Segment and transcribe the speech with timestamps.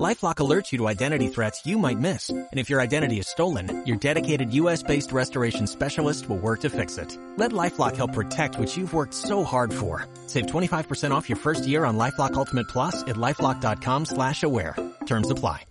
[0.00, 2.30] LifeLock alerts you to identity threats you might miss.
[2.30, 6.96] And if your identity is stolen, your dedicated U.S.-based restoration specialist will work to fix
[6.96, 7.16] it.
[7.36, 10.06] Let LifeLock help protect what you've worked so hard for.
[10.28, 14.76] Save 25% off your first year on LifeLock Ultimate Plus at LifeLock.com slash aware.
[15.04, 15.66] Terms apply.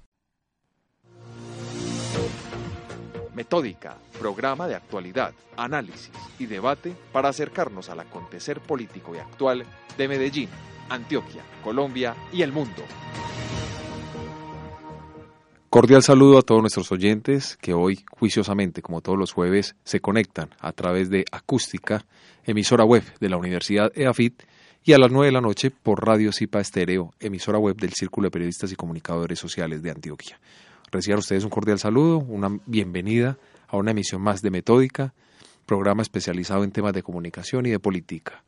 [3.34, 9.66] Metódica, programa de actualidad, análisis y debate para acercarnos al acontecer político y actual
[9.98, 10.50] de Medellín,
[10.90, 12.84] Antioquia, Colombia y el mundo.
[15.72, 20.50] Cordial saludo a todos nuestros oyentes que hoy, juiciosamente, como todos los jueves, se conectan
[20.60, 22.06] a través de Acústica,
[22.44, 24.44] emisora web de la Universidad EAFIT,
[24.84, 28.26] y a las 9 de la noche por Radio Cipa Estéreo, emisora web del Círculo
[28.26, 30.42] de Periodistas y Comunicadores Sociales de Antioquia.
[30.92, 33.38] Reciban ustedes un cordial saludo, una bienvenida
[33.70, 35.14] a una emisión más de Metódica,
[35.66, 38.44] programa especializado en temas de comunicación y de política.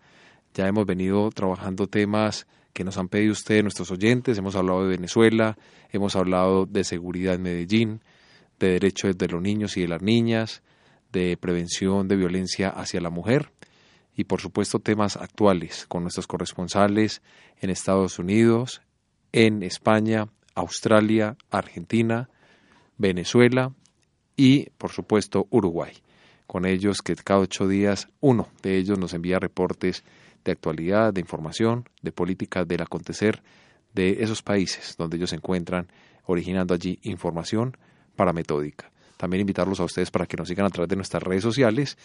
[0.55, 4.37] Ya hemos venido trabajando temas que nos han pedido ustedes, nuestros oyentes.
[4.37, 5.57] Hemos hablado de Venezuela,
[5.91, 8.01] hemos hablado de seguridad en Medellín,
[8.59, 10.63] de derechos de los niños y de las niñas,
[11.11, 13.51] de prevención de violencia hacia la mujer
[14.15, 17.21] y por supuesto temas actuales con nuestros corresponsales
[17.59, 18.81] en Estados Unidos,
[19.31, 22.29] en España, Australia, Argentina,
[22.97, 23.73] Venezuela
[24.35, 25.93] y por supuesto Uruguay.
[26.45, 30.03] Con ellos que cada ocho días uno de ellos nos envía reportes
[30.43, 33.41] de actualidad, de información, de política del acontecer
[33.93, 35.87] de esos países donde ellos se encuentran,
[36.25, 37.77] originando allí información
[38.15, 38.91] para Metódica.
[39.17, 41.97] También invitarlos a ustedes para que nos sigan a través de nuestras redes sociales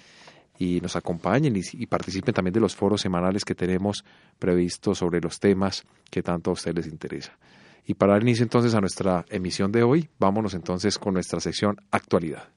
[0.59, 4.05] y nos acompañen y, participen también de los foros semanales que tenemos
[4.39, 7.39] previstos sobre los temas que tanto a ustedes les interesa.
[7.86, 11.77] Y para dar inicio entonces a nuestra emisión de hoy, vámonos entonces con nuestra sección
[11.91, 12.48] Actualidad.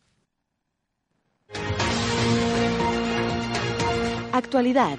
[4.33, 4.97] Actualidad.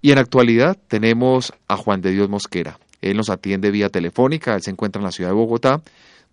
[0.00, 2.78] Y en actualidad tenemos a Juan de Dios Mosquera.
[3.00, 5.82] Él nos atiende vía telefónica, él se encuentra en la ciudad de Bogotá,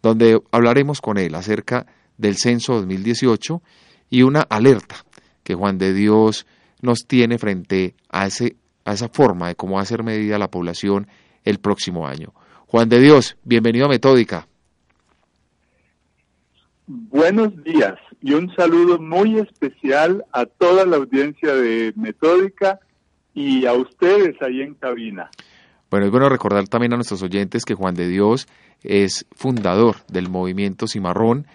[0.02, 1.86] donde hablaremos con él acerca
[2.18, 3.62] del censo 2018
[4.10, 4.96] y una alerta
[5.44, 6.46] que Juan de Dios
[6.82, 10.50] nos tiene frente a, ese, a esa forma de cómo va a ser medida la
[10.50, 11.08] población
[11.44, 12.34] el próximo año.
[12.68, 14.48] Juan de Dios, bienvenido a Metódica.
[16.88, 22.80] Buenos días y un saludo muy especial a toda la audiencia de Metódica
[23.36, 25.30] y a ustedes ahí en cabina.
[25.92, 28.48] Bueno, es bueno recordar también a nuestros oyentes que Juan de Dios
[28.82, 31.46] es fundador del movimiento Cimarrón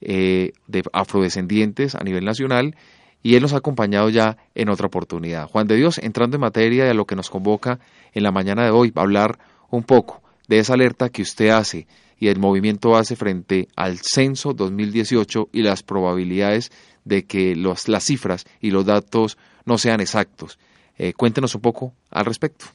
[0.00, 2.76] eh, de afrodescendientes a nivel nacional
[3.22, 5.48] y él nos ha acompañado ya en otra oportunidad.
[5.48, 7.80] Juan de Dios, entrando en materia de lo que nos convoca
[8.12, 9.38] en la mañana de hoy, va a hablar
[9.70, 11.86] un poco de esa alerta que usted hace
[12.18, 16.70] y el movimiento hace frente al censo 2018 y las probabilidades
[17.04, 20.58] de que los, las cifras y los datos no sean exactos.
[21.02, 22.66] Eh, cuéntenos un poco al respecto.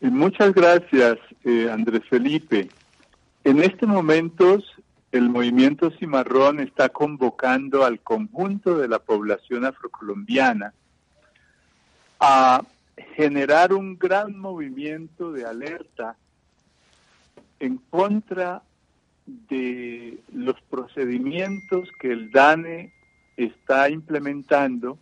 [0.00, 2.68] Eh, muchas gracias, eh, Andrés Felipe.
[3.42, 4.62] En este momento,
[5.10, 10.72] el movimiento Cimarrón está convocando al conjunto de la población afrocolombiana
[12.20, 12.62] a
[13.16, 16.14] generar un gran movimiento de alerta
[17.58, 18.62] en contra
[19.26, 22.92] de los procedimientos que el DANE
[23.36, 25.00] está implementando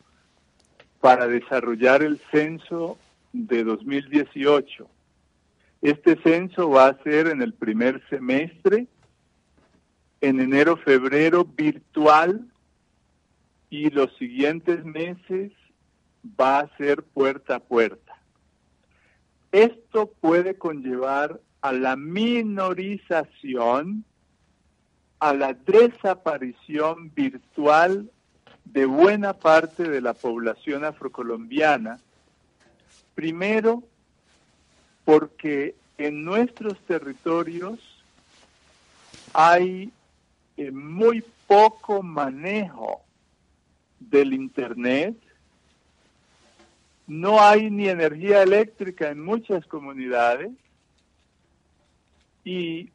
[1.00, 2.98] para desarrollar el censo
[3.32, 4.88] de 2018.
[5.82, 8.86] Este censo va a ser en el primer semestre,
[10.20, 12.46] en enero, febrero, virtual,
[13.70, 15.52] y los siguientes meses
[16.38, 18.20] va a ser puerta a puerta.
[19.52, 24.04] Esto puede conllevar a la minorización,
[25.18, 28.10] a la desaparición virtual
[28.64, 31.98] de buena parte de la población afrocolombiana,
[33.14, 33.82] primero
[35.04, 37.78] porque en nuestros territorios
[39.32, 39.90] hay
[40.56, 43.02] eh, muy poco manejo
[43.98, 45.16] del Internet,
[47.06, 50.52] no hay ni energía eléctrica en muchas comunidades.
[52.44, 52.90] Y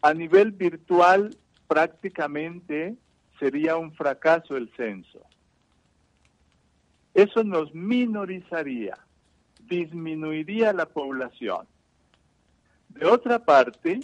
[0.00, 1.36] a nivel virtual
[1.68, 2.96] prácticamente
[3.38, 5.20] sería un fracaso el censo.
[7.12, 8.98] Eso nos minorizaría,
[9.60, 11.66] disminuiría la población.
[12.88, 14.00] De otra parte,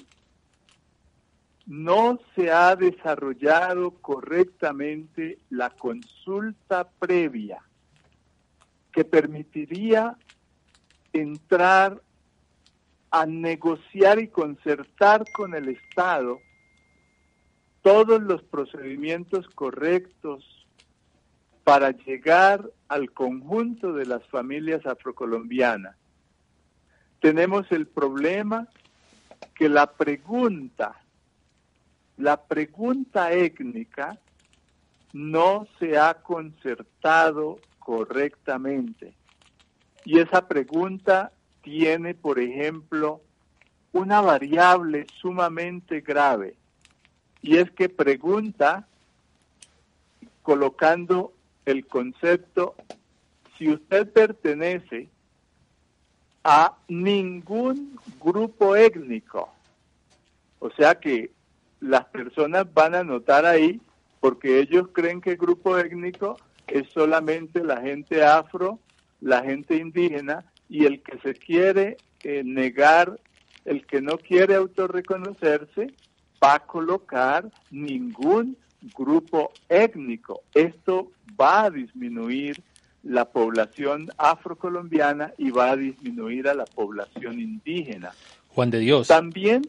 [1.67, 7.62] no se ha desarrollado correctamente la consulta previa
[8.93, 10.17] que permitiría
[11.12, 12.03] entrar
[13.11, 16.41] a negociar y concertar con el Estado
[17.82, 20.67] todos los procedimientos correctos
[21.65, 25.97] para llegar al conjunto de las familias afrocolombianas.
[27.21, 28.69] Tenemos el problema
[29.55, 31.00] que la pregunta,
[32.17, 34.19] la pregunta étnica
[35.12, 39.15] no se ha concertado correctamente.
[40.05, 43.21] Y esa pregunta tiene, por ejemplo,
[43.93, 46.56] una variable sumamente grave.
[47.43, 48.87] Y es que pregunta
[50.43, 51.33] colocando
[51.65, 52.75] el concepto,
[53.57, 55.09] si usted pertenece
[56.43, 59.53] a ningún grupo étnico,
[60.59, 61.31] o sea que
[61.81, 63.81] las personas van a notar ahí,
[64.21, 66.37] porque ellos creen que el grupo étnico
[66.67, 68.79] es solamente la gente afro,
[69.21, 73.19] la gente indígena, y el que se quiere eh, negar,
[73.65, 75.93] el que no quiere autorreconocerse,
[76.43, 78.57] va a colocar ningún
[78.97, 80.43] grupo étnico.
[80.55, 82.63] Esto va a disminuir
[83.03, 88.13] la población afrocolombiana y va a disminuir a la población indígena.
[88.49, 89.09] Juan de Dios.
[89.09, 89.63] También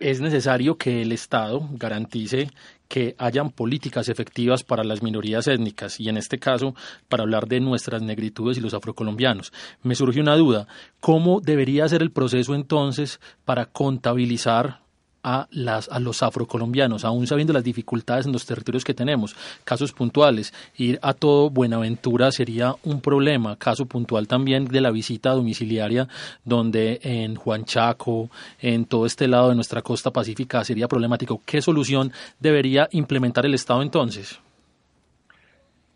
[0.00, 2.50] es necesario que el Estado garantice
[2.86, 6.74] que hayan políticas efectivas para las minorías étnicas y en este caso
[7.08, 9.52] para hablar de nuestras negritudes y los afrocolombianos.
[9.82, 10.66] Me surge una duda,
[11.00, 14.80] ¿cómo debería ser el proceso entonces para contabilizar
[15.22, 19.36] a, las, a los afrocolombianos, aún sabiendo las dificultades en los territorios que tenemos.
[19.64, 23.56] Casos puntuales, ir a todo Buenaventura sería un problema.
[23.56, 26.08] Caso puntual también de la visita domiciliaria,
[26.44, 28.30] donde en Juan Chaco,
[28.60, 31.42] en todo este lado de nuestra costa pacífica sería problemático.
[31.44, 34.40] ¿Qué solución debería implementar el Estado entonces?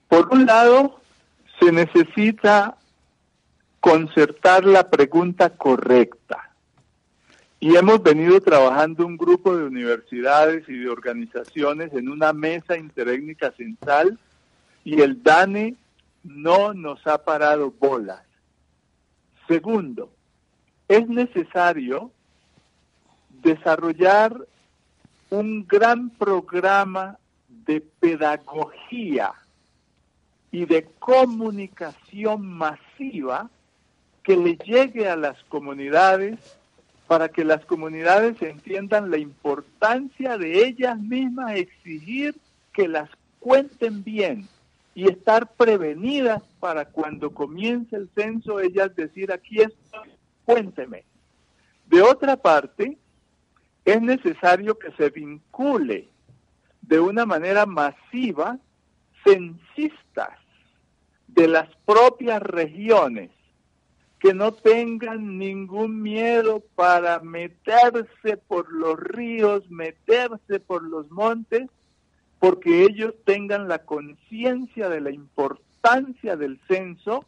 [0.08, 1.00] Por un lado,
[1.58, 2.76] se necesita
[3.80, 6.51] concertar la pregunta correcta
[7.62, 13.52] y hemos venido trabajando un grupo de universidades y de organizaciones en una mesa interétnica
[13.52, 14.18] central
[14.82, 15.76] y el DANE
[16.24, 18.24] no nos ha parado bolas.
[19.46, 20.10] Segundo,
[20.88, 22.10] es necesario
[23.44, 24.36] desarrollar
[25.30, 27.16] un gran programa
[27.48, 29.34] de pedagogía
[30.50, 33.48] y de comunicación masiva
[34.24, 36.58] que le llegue a las comunidades
[37.12, 42.34] para que las comunidades entiendan la importancia de ellas mismas exigir
[42.72, 44.48] que las cuenten bien
[44.94, 50.08] y estar prevenidas para cuando comience el censo ellas decir aquí estoy,
[50.46, 51.04] cuénteme.
[51.86, 52.96] De otra parte,
[53.84, 56.08] es necesario que se vincule
[56.80, 58.58] de una manera masiva
[59.22, 60.38] censistas
[61.28, 63.28] de las propias regiones
[64.22, 71.68] que no tengan ningún miedo para meterse por los ríos, meterse por los montes,
[72.38, 77.26] porque ellos tengan la conciencia de la importancia del censo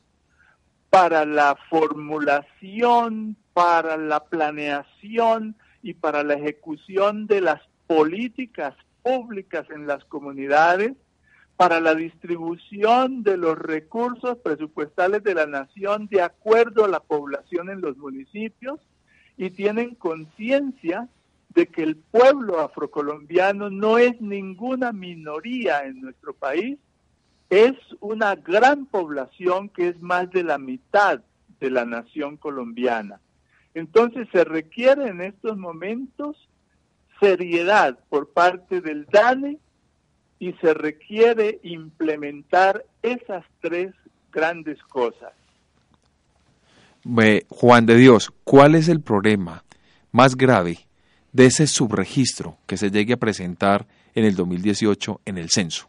[0.89, 9.89] para la formulación, para la planeación y para la ejecución de las políticas públicas en
[9.89, 10.93] las comunidades
[11.57, 17.71] para la distribución de los recursos presupuestales de la nación de acuerdo a la población
[17.71, 18.81] en los municipios
[19.37, 21.09] y tienen conciencia
[21.51, 26.79] de que el pueblo afrocolombiano no es ninguna minoría en nuestro país,
[27.49, 31.21] es una gran población que es más de la mitad
[31.61, 33.21] de la nación colombiana.
[33.75, 36.49] Entonces se requiere en estos momentos
[37.21, 39.59] seriedad por parte del DANE
[40.39, 43.95] y se requiere implementar esas tres
[44.33, 45.33] grandes cosas.
[47.49, 49.65] Juan de Dios, ¿cuál es el problema
[50.11, 50.79] más grave
[51.33, 55.89] de ese subregistro que se llegue a presentar en el 2018 en el censo?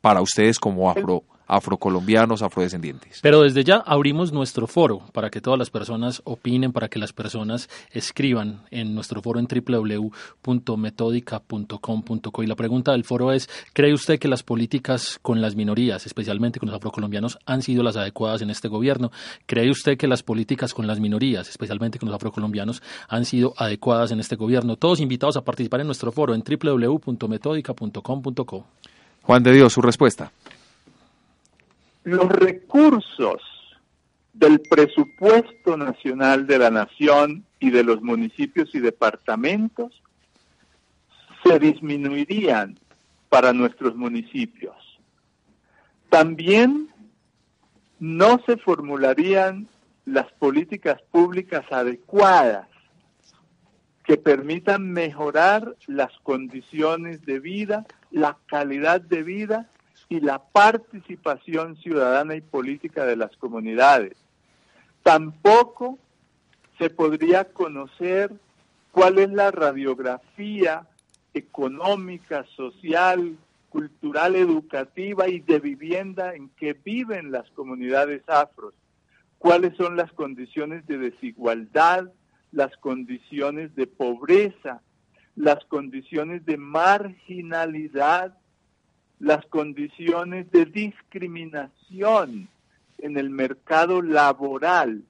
[0.00, 3.20] Para ustedes como afro, afrocolombianos, afrodescendientes.
[3.22, 7.14] Pero desde ya abrimos nuestro foro para que todas las personas opinen, para que las
[7.14, 12.42] personas escriban en nuestro foro en www.metodica.com.co.
[12.42, 16.60] Y la pregunta del foro es, ¿cree usted que las políticas con las minorías, especialmente
[16.60, 19.10] con los afrocolombianos, han sido las adecuadas en este gobierno?
[19.46, 24.12] ¿Cree usted que las políticas con las minorías, especialmente con los afrocolombianos, han sido adecuadas
[24.12, 24.76] en este gobierno?
[24.76, 28.66] Todos invitados a participar en nuestro foro en www.metodica.com.co.
[29.22, 30.30] Juan de Dios, su respuesta
[32.08, 33.42] los recursos
[34.32, 40.02] del presupuesto nacional de la nación y de los municipios y departamentos
[41.44, 42.78] se disminuirían
[43.28, 44.76] para nuestros municipios.
[46.08, 46.88] También
[47.98, 49.68] no se formularían
[50.04, 52.68] las políticas públicas adecuadas
[54.04, 59.68] que permitan mejorar las condiciones de vida, la calidad de vida
[60.08, 64.16] y la participación ciudadana y política de las comunidades.
[65.02, 65.98] Tampoco
[66.78, 68.32] se podría conocer
[68.92, 70.86] cuál es la radiografía
[71.34, 73.36] económica, social,
[73.68, 78.74] cultural, educativa y de vivienda en que viven las comunidades afros,
[79.38, 82.10] cuáles son las condiciones de desigualdad,
[82.50, 84.80] las condiciones de pobreza,
[85.36, 88.36] las condiciones de marginalidad,
[89.20, 92.48] las condiciones de discriminación
[92.98, 95.04] en el mercado laboral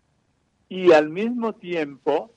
[0.68, 2.32] y al mismo tiempo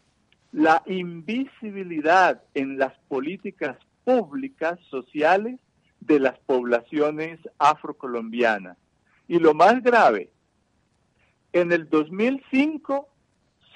[0.52, 5.60] la invisibilidad en las políticas públicas sociales
[6.02, 8.78] de las poblaciones afrocolombianas.
[9.28, 10.30] Y lo más grave,
[11.54, 13.08] en el 2005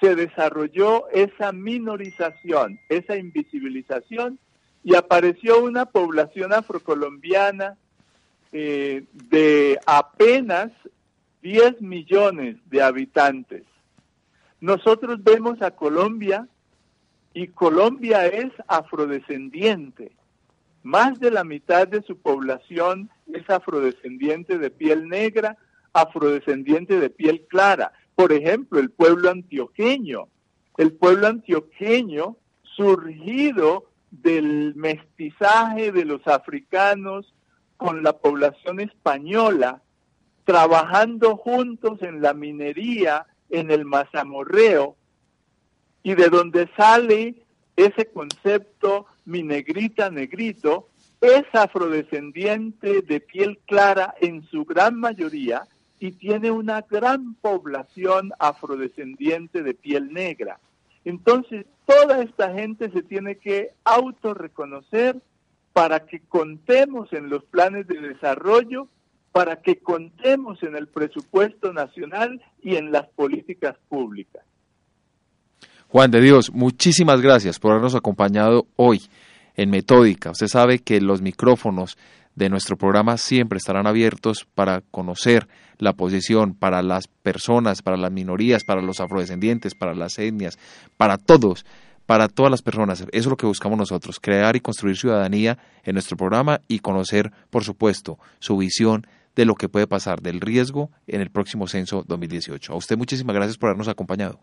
[0.00, 4.38] se desarrolló esa minorización, esa invisibilización,
[4.82, 7.76] y apareció una población afrocolombiana
[8.52, 10.70] eh, de apenas
[11.42, 13.64] 10 millones de habitantes.
[14.60, 16.48] Nosotros vemos a Colombia
[17.34, 20.12] y Colombia es afrodescendiente.
[20.82, 25.56] Más de la mitad de su población es afrodescendiente de piel negra,
[25.92, 27.92] afrodescendiente de piel clara.
[28.14, 30.28] Por ejemplo, el pueblo antioqueño.
[30.78, 37.34] El pueblo antioqueño surgido del mestizaje de los africanos
[37.76, 39.82] con la población española,
[40.44, 44.96] trabajando juntos en la minería, en el mazamorreo,
[46.02, 47.34] y de donde sale
[47.76, 50.88] ese concepto mi negrita negrito,
[51.20, 55.66] es afrodescendiente de piel clara en su gran mayoría
[55.98, 60.60] y tiene una gran población afrodescendiente de piel negra.
[61.04, 65.16] Entonces, toda esta gente se tiene que autorreconocer
[65.76, 68.88] para que contemos en los planes de desarrollo,
[69.30, 74.42] para que contemos en el presupuesto nacional y en las políticas públicas.
[75.88, 79.02] Juan de Dios, muchísimas gracias por habernos acompañado hoy
[79.54, 80.30] en Metódica.
[80.30, 81.98] Usted sabe que los micrófonos
[82.34, 88.12] de nuestro programa siempre estarán abiertos para conocer la posición para las personas, para las
[88.12, 90.58] minorías, para los afrodescendientes, para las etnias,
[90.96, 91.66] para todos,
[92.06, 93.00] para todas las personas.
[93.00, 97.32] Eso es lo que buscamos nosotros, crear y construir ciudadanía en nuestro programa y conocer,
[97.50, 102.04] por supuesto, su visión de lo que puede pasar, del riesgo en el próximo censo
[102.06, 102.72] 2018.
[102.72, 104.40] A usted muchísimas gracias por habernos acompañado.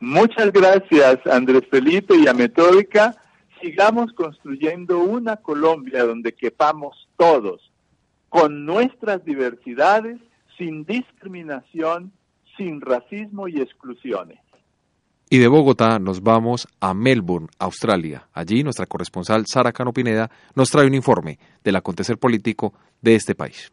[0.00, 3.16] Muchas gracias, Andrés Felipe y a Metódica
[3.60, 7.72] sigamos construyendo una Colombia donde quepamos todos,
[8.28, 10.18] con nuestras diversidades,
[10.56, 12.12] sin discriminación,
[12.56, 14.38] sin racismo y exclusiones.
[15.30, 18.28] Y de Bogotá nos vamos a Melbourne, Australia.
[18.32, 23.34] Allí nuestra corresponsal Sara Cano Pineda nos trae un informe del acontecer político de este
[23.34, 23.70] país.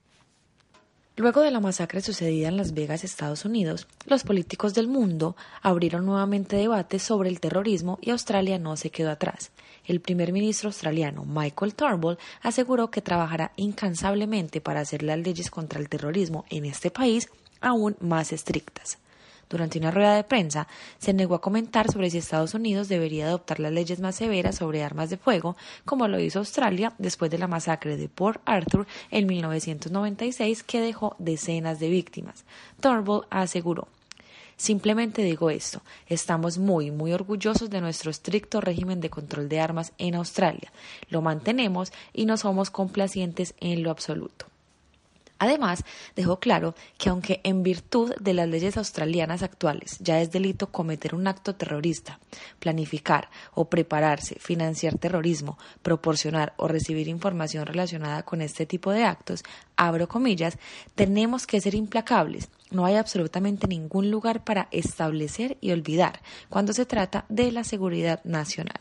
[1.16, 6.06] Luego de la masacre sucedida en Las Vegas, Estados Unidos, los políticos del mundo abrieron
[6.06, 9.52] nuevamente debates sobre el terrorismo y Australia no se quedó atrás.
[9.86, 15.80] El primer ministro australiano Michael Turnbull aseguró que trabajará incansablemente para hacer las leyes contra
[15.80, 17.30] el terrorismo en este país
[17.62, 18.98] aún más estrictas.
[19.50, 23.60] Durante una rueda de prensa, se negó a comentar sobre si Estados Unidos debería adoptar
[23.60, 27.48] las leyes más severas sobre armas de fuego, como lo hizo Australia después de la
[27.48, 32.46] masacre de Port Arthur en 1996 que dejó decenas de víctimas.
[32.80, 33.88] Turnbull aseguró
[34.58, 39.92] Simplemente digo esto, estamos muy, muy orgullosos de nuestro estricto régimen de control de armas
[39.98, 40.72] en Australia.
[41.10, 44.46] Lo mantenemos y no somos complacientes en lo absoluto.
[45.38, 45.84] Además,
[46.16, 51.14] dejó claro que aunque en virtud de las leyes australianas actuales ya es delito cometer
[51.14, 52.20] un acto terrorista,
[52.60, 59.44] planificar o prepararse, financiar terrorismo, proporcionar o recibir información relacionada con este tipo de actos,
[59.76, 60.58] abro comillas,
[60.96, 62.50] tenemos que ser implacables.
[62.72, 68.24] No hay absolutamente ningún lugar para establecer y olvidar cuando se trata de la seguridad
[68.24, 68.80] nacional.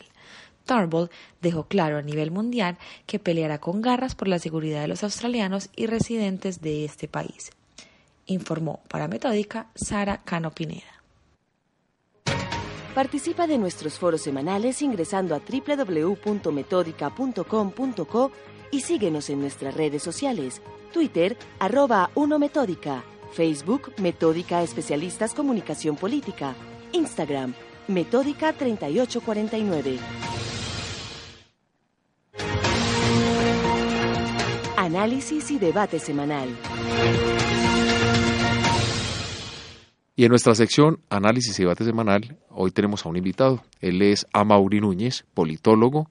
[0.64, 5.04] Turnbull dejó claro a nivel mundial que peleará con garras por la seguridad de los
[5.04, 7.50] australianos y residentes de este país.
[8.26, 10.94] Informó para Metódica Sara Cano Pineda.
[12.94, 18.30] Participa de nuestros foros semanales ingresando a www.metódica.com.co
[18.71, 23.02] y síguenos en nuestras redes sociales, Twitter, arroba 1 Metódica,
[23.33, 26.54] Facebook, Metódica Especialistas Comunicación Política,
[26.92, 27.54] Instagram,
[27.88, 30.34] Metódica 3849.
[34.94, 36.56] Análisis y debate semanal.
[40.14, 43.64] Y en nuestra sección Análisis y Debate Semanal, hoy tenemos a un invitado.
[43.80, 46.08] Él es Amaury Núñez, politólogo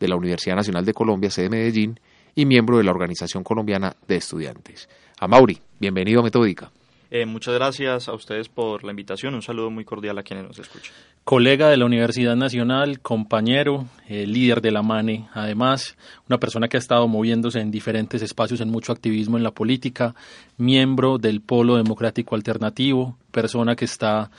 [0.00, 2.00] de la Universidad Nacional de Colombia, sede Medellín,
[2.34, 4.88] y miembro de la Organización Colombiana de Estudiantes.
[5.20, 6.72] Amaury, bienvenido a Metódica.
[7.14, 9.34] Eh, muchas gracias a ustedes por la invitación.
[9.34, 10.94] Un saludo muy cordial a quienes nos escuchan.
[11.24, 16.78] Colega de la Universidad Nacional, compañero, eh, líder de la MANE, además, una persona que
[16.78, 20.14] ha estado moviéndose en diferentes espacios en mucho activismo en la política,
[20.56, 24.30] miembro del Polo Democrático Alternativo, persona que está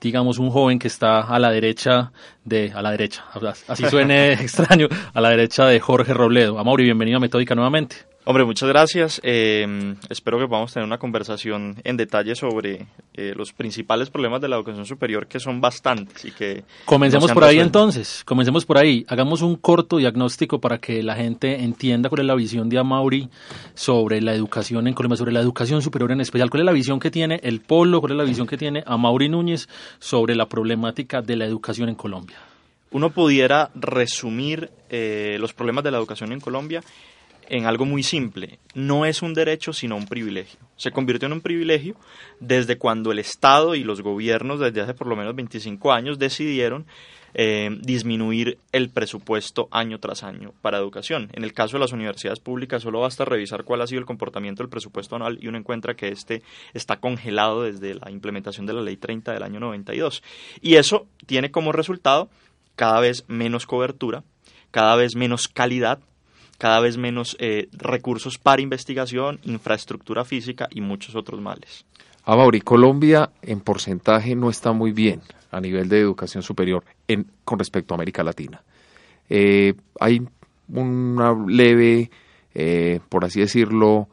[0.00, 2.12] digamos, un joven que está a la derecha
[2.44, 3.24] de, a la derecha,
[3.68, 6.58] así suene extraño, a la derecha de Jorge Robledo.
[6.58, 8.15] Amaury, bienvenido a Metódica nuevamente.
[8.28, 9.20] Hombre, muchas gracias.
[9.22, 14.48] Eh, espero que podamos tener una conversación en detalle sobre eh, los principales problemas de
[14.48, 16.64] la educación superior, que son bastantes y que...
[16.86, 19.06] Comencemos por ahí entonces, comencemos por ahí.
[19.06, 23.28] Hagamos un corto diagnóstico para que la gente entienda cuál es la visión de Amaury
[23.74, 26.50] sobre la educación en Colombia, sobre la educación superior en especial.
[26.50, 29.28] ¿Cuál es la visión que tiene el Polo, cuál es la visión que tiene Amaury
[29.28, 29.68] Núñez
[30.00, 32.38] sobre la problemática de la educación en Colombia?
[32.90, 36.82] Uno pudiera resumir eh, los problemas de la educación en Colombia
[37.48, 38.58] en algo muy simple.
[38.74, 40.60] No es un derecho, sino un privilegio.
[40.76, 41.96] Se convirtió en un privilegio
[42.40, 46.86] desde cuando el Estado y los gobiernos, desde hace por lo menos 25 años, decidieron
[47.38, 51.28] eh, disminuir el presupuesto año tras año para educación.
[51.34, 54.62] En el caso de las universidades públicas, solo basta revisar cuál ha sido el comportamiento
[54.62, 58.80] del presupuesto anual y uno encuentra que este está congelado desde la implementación de la
[58.80, 60.22] Ley 30 del año 92.
[60.62, 62.30] Y eso tiene como resultado
[62.74, 64.24] cada vez menos cobertura,
[64.70, 66.00] cada vez menos calidad
[66.58, 71.84] cada vez menos eh, recursos para investigación, infraestructura física y muchos otros males.
[72.24, 75.20] Ah, Colombia en porcentaje no está muy bien
[75.50, 78.62] a nivel de educación superior en, con respecto a América Latina.
[79.28, 80.26] Eh, hay
[80.68, 82.10] una leve,
[82.54, 84.08] eh, por así decirlo,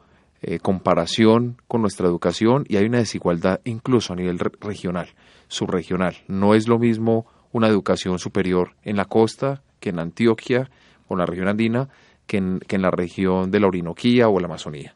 [0.60, 5.08] comparación con nuestra educación y hay una desigualdad incluso a nivel regional,
[5.48, 6.18] subregional.
[6.28, 7.24] No es lo mismo
[7.54, 10.68] una educación superior en la costa que en Antioquia
[11.08, 11.88] o en la región andina
[12.26, 14.94] que en, la región de la Orinoquía o la Amazonía.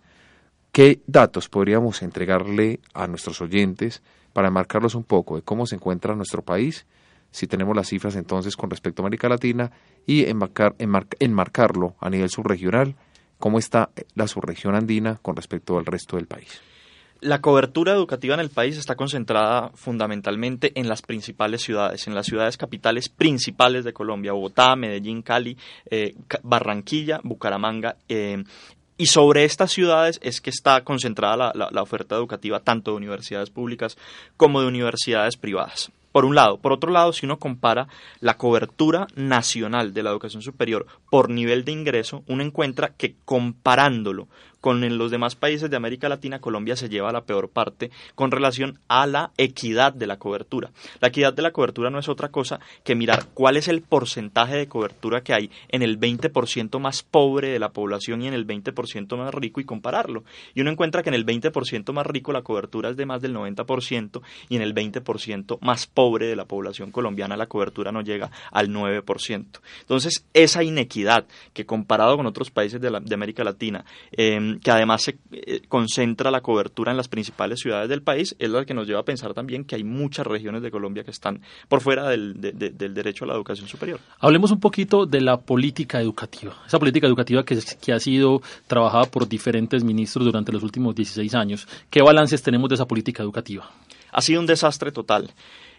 [0.72, 6.14] ¿Qué datos podríamos entregarle a nuestros oyentes para enmarcarlos un poco de cómo se encuentra
[6.14, 6.86] nuestro país,
[7.30, 9.70] si tenemos las cifras entonces con respecto a América Latina,
[10.06, 10.74] y enmarcar,
[11.18, 12.96] enmarcarlo a nivel subregional,
[13.38, 16.60] cómo está la subregión andina con respecto al resto del país?
[17.20, 22.26] La cobertura educativa en el país está concentrada fundamentalmente en las principales ciudades, en las
[22.26, 25.56] ciudades capitales principales de Colombia, Bogotá, Medellín, Cali,
[25.90, 27.96] eh, Barranquilla, Bucaramanga.
[28.08, 28.44] Eh,
[28.96, 33.96] y sobre estas ciudades es que está concentrada la oferta educativa tanto de universidades públicas
[34.36, 36.58] como de universidades privadas por un lado.
[36.58, 37.88] Por otro lado, si uno compara
[38.20, 44.28] la cobertura nacional de la educación superior por nivel de ingreso, uno encuentra que comparándolo
[44.60, 48.78] con los demás países de América Latina, Colombia se lleva la peor parte con relación
[48.88, 50.70] a la equidad de la cobertura.
[51.00, 54.56] La equidad de la cobertura no es otra cosa que mirar cuál es el porcentaje
[54.56, 58.46] de cobertura que hay en el 20% más pobre de la población y en el
[58.46, 60.24] 20% más rico y compararlo.
[60.54, 63.34] Y uno encuentra que en el 20% más rico la cobertura es de más del
[63.34, 68.30] 90% y en el 20% más pobre de la población colombiana la cobertura no llega
[68.50, 69.60] al 9%.
[69.80, 75.18] Entonces, esa inequidad que comparado con otros países de, América Latina, eh, que además se
[75.32, 79.00] eh, concentra la cobertura en las principales ciudades del país, es la que nos lleva
[79.00, 83.24] a pensar también que hay muchas regiones de Colombia que están por fuera del, derecho
[83.24, 84.00] a la educación superior.
[84.20, 89.04] Hablemos un poquito de la política educativa, esa política educativa que, que ha sido trabajada
[89.04, 91.68] por diferentes ministros durante los últimos 16 años.
[91.90, 93.70] ¿Qué balances tenemos de esa política educativa?
[94.12, 95.30] Ha sido un desastre total.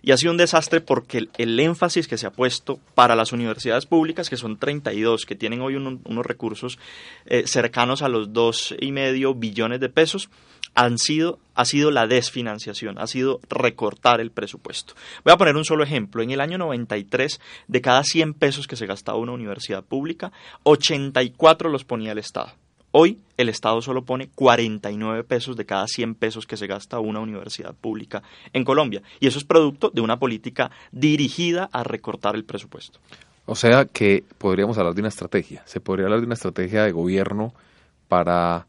[0.01, 3.85] Y ha sido un desastre porque el, énfasis que se ha puesto para las universidades
[3.85, 6.79] públicas, que son 32, que tienen hoy unos recursos
[7.25, 10.29] eh, cercanos a los dos y medio billones de pesos,
[10.75, 14.93] han sido, ha sido la desfinanciación, ha sido recortar el presupuesto.
[15.23, 16.21] Voy a poner un solo ejemplo.
[16.21, 20.31] En el año 93, de cada 100 pesos que se gastaba una universidad pública,
[20.63, 22.53] 84 los ponía el Estado.
[22.91, 27.19] Hoy el Estado solo pone 49 pesos de cada 100 pesos que se gasta una
[27.19, 29.04] universidad pública en Colombia.
[29.19, 32.99] Y eso es producto de una política dirigida a recortar el presupuesto.
[33.45, 35.62] O sea que podríamos hablar de una estrategia.
[35.65, 37.54] Se podría hablar de una estrategia de gobierno
[38.08, 38.65] para,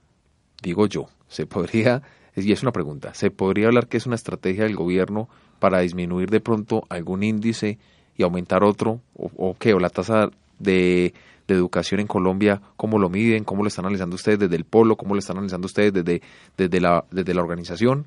[0.62, 2.02] digo yo, se podría,
[2.36, 5.28] y es una pregunta, ¿se podría hablar que es una estrategia del gobierno
[5.58, 7.78] para disminuir de pronto algún índice
[8.16, 9.00] y aumentar otro?
[9.14, 9.72] ¿O, o qué?
[9.72, 11.14] ¿O la tasa de
[11.54, 14.96] de educación en Colombia, cómo lo miden, cómo lo están analizando ustedes desde el polo,
[14.96, 16.22] cómo lo están analizando ustedes desde,
[16.56, 18.06] desde, la, desde la organización,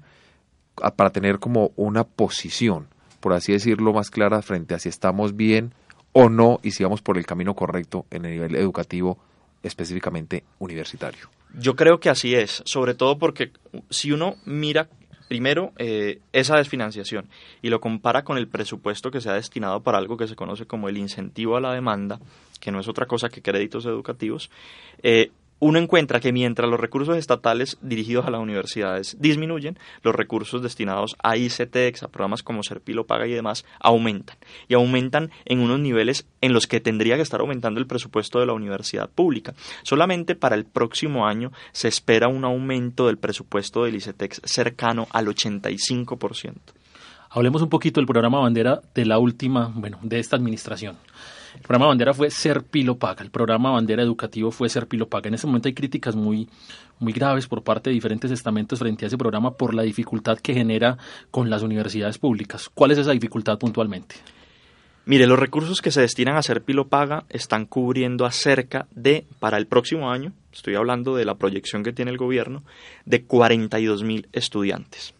[0.95, 2.88] para tener como una posición,
[3.19, 5.73] por así decirlo, más clara frente a si estamos bien
[6.13, 9.19] o no y si vamos por el camino correcto en el nivel educativo
[9.62, 11.29] específicamente universitario.
[11.58, 13.51] Yo creo que así es, sobre todo porque
[13.89, 14.89] si uno mira
[15.27, 17.27] primero eh, esa desfinanciación
[17.62, 20.65] y lo compara con el presupuesto que se ha destinado para algo que se conoce
[20.65, 22.19] como el incentivo a la demanda,
[22.63, 24.49] que no es otra cosa que créditos educativos,
[25.02, 30.62] eh, uno encuentra que mientras los recursos estatales dirigidos a las universidades disminuyen, los recursos
[30.62, 34.38] destinados a ICTEX, a programas como Serpilo Paga y demás, aumentan.
[34.69, 38.45] Y aumentan en unos niveles en los que tendría que estar aumentando el presupuesto de
[38.45, 39.54] la universidad pública.
[39.84, 45.28] Solamente para el próximo año se espera un aumento del presupuesto del ICETEX cercano al
[45.28, 46.54] 85%.
[47.30, 50.97] Hablemos un poquito del programa bandera de la última, bueno, de esta administración.
[51.55, 55.27] El programa bandera fue Ser Pilo Paga, el programa bandera educativo fue Ser Pilo Paga.
[55.27, 56.49] En ese momento hay críticas muy,
[56.99, 60.53] muy graves por parte de diferentes estamentos frente a ese programa por la dificultad que
[60.53, 60.97] genera
[61.31, 62.69] con las universidades públicas.
[62.73, 64.15] ¿Cuál es esa dificultad puntualmente?
[65.05, 69.57] Mire, los recursos que se destinan a Ser Pilo Paga están cubriendo acerca de, para
[69.57, 72.63] el próximo año, estoy hablando de la proyección que tiene el gobierno,
[73.05, 75.13] de 42 mil estudiantes.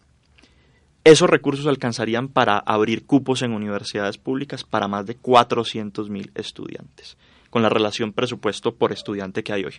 [1.04, 7.18] Esos recursos alcanzarían para abrir cupos en universidades públicas para más de 400.000 estudiantes,
[7.50, 9.74] con la relación presupuesto por estudiante que hay hoy.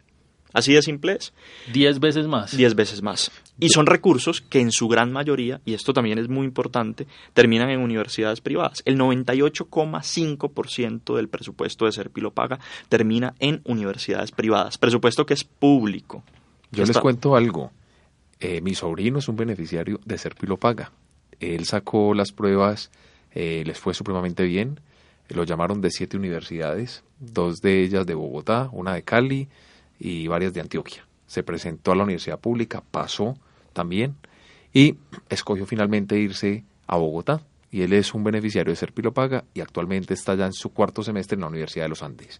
[0.53, 1.33] Así de simple es.
[1.73, 2.55] Diez veces más.
[2.55, 3.31] Diez veces más.
[3.59, 7.71] Y son recursos que en su gran mayoría, y esto también es muy importante, terminan
[7.71, 8.83] en universidades privadas.
[8.85, 14.77] El 98,5% del presupuesto de Serpilo Paga termina en universidades privadas.
[14.77, 16.23] Presupuesto que es público.
[16.71, 17.71] Yo les cuento algo.
[18.39, 20.91] Eh, mi sobrino es un beneficiario de Serpilo Paga.
[21.39, 22.91] Él sacó las pruebas,
[23.33, 24.79] eh, les fue supremamente bien.
[25.29, 29.47] Lo llamaron de siete universidades, dos de ellas de Bogotá, una de Cali
[29.99, 31.05] y varias de Antioquia.
[31.27, 33.37] Se presentó a la universidad pública, pasó
[33.73, 34.15] también
[34.73, 34.97] y
[35.29, 37.41] escogió finalmente irse a Bogotá.
[37.71, 41.03] Y él es un beneficiario de Serpilo Paga y actualmente está ya en su cuarto
[41.03, 42.39] semestre en la Universidad de los Andes.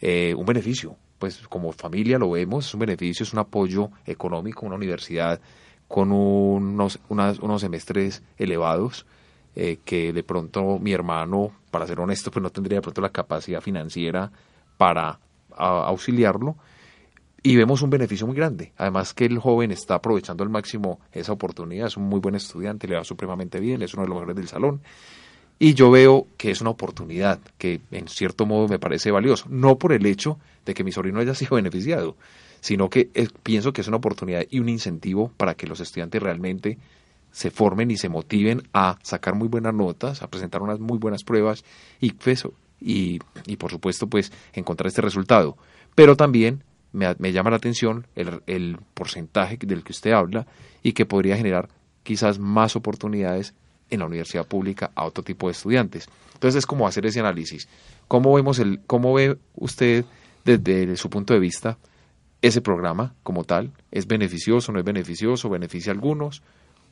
[0.00, 4.66] Eh, un beneficio, pues como familia lo vemos, es un beneficio, es un apoyo económico,
[4.66, 5.40] una universidad
[5.88, 9.06] con unos, unos semestres elevados,
[9.54, 13.10] eh, que de pronto mi hermano, para ser honesto, pues no tendría de pronto la
[13.10, 14.30] capacidad financiera
[14.76, 15.18] para
[15.56, 16.56] auxiliarlo.
[17.42, 18.72] Y vemos un beneficio muy grande.
[18.76, 22.88] Además que el joven está aprovechando al máximo esa oportunidad, es un muy buen estudiante,
[22.88, 24.80] le va supremamente bien, es uno de los mejores del salón.
[25.58, 29.78] Y yo veo que es una oportunidad que en cierto modo me parece valioso, no
[29.78, 32.16] por el hecho de que mi sobrino haya sido beneficiado,
[32.60, 33.10] sino que
[33.42, 36.78] pienso que es una oportunidad y un incentivo para que los estudiantes realmente
[37.32, 41.22] se formen y se motiven a sacar muy buenas notas, a presentar unas muy buenas
[41.22, 41.64] pruebas
[42.00, 42.48] y, pues,
[42.80, 45.56] y, y por supuesto pues encontrar este resultado.
[45.94, 50.46] Pero también me, me llama la atención el, el porcentaje del que usted habla
[50.82, 51.68] y que podría generar
[52.02, 53.54] quizás más oportunidades
[53.90, 56.08] en la universidad pública a otro tipo de estudiantes.
[56.34, 57.68] Entonces es como hacer ese análisis.
[58.08, 60.04] ¿Cómo vemos el, cómo ve usted
[60.44, 61.76] desde su punto de vista
[62.42, 63.72] ese programa como tal?
[63.90, 66.42] ¿Es beneficioso, no es beneficioso, beneficia a algunos?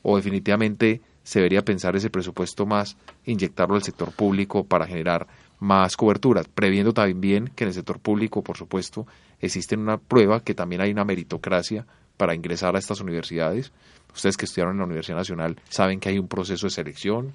[0.01, 5.27] ¿O definitivamente se debería pensar ese presupuesto más, inyectarlo al sector público para generar
[5.59, 6.43] más cobertura?
[6.43, 9.07] Previendo también que en el sector público, por supuesto,
[9.39, 11.85] existe una prueba que también hay una meritocracia
[12.17, 13.71] para ingresar a estas universidades.
[14.13, 17.33] Ustedes que estudiaron en la Universidad Nacional saben que hay un proceso de selección,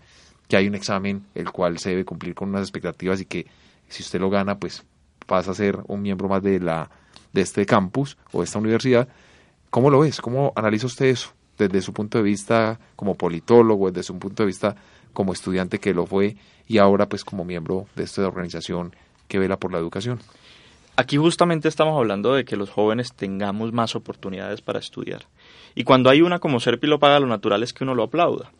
[0.48, 3.46] que hay un examen el cual se debe cumplir con unas expectativas y que
[3.88, 4.84] si usted lo gana, pues
[5.26, 6.90] pasa a ser un miembro más de la
[7.32, 9.08] de este campus o de esta universidad.
[9.70, 10.20] ¿Cómo lo ves?
[10.20, 14.48] ¿Cómo analiza usted eso desde su punto de vista como politólogo, desde su punto de
[14.48, 14.76] vista
[15.12, 18.94] como estudiante que lo fue y ahora pues como miembro de esta organización
[19.28, 20.20] que vela por la educación?
[20.96, 25.26] Aquí justamente estamos hablando de que los jóvenes tengamos más oportunidades para estudiar.
[25.74, 28.52] Y cuando hay una como Serpi lo paga, lo natural es que uno lo aplauda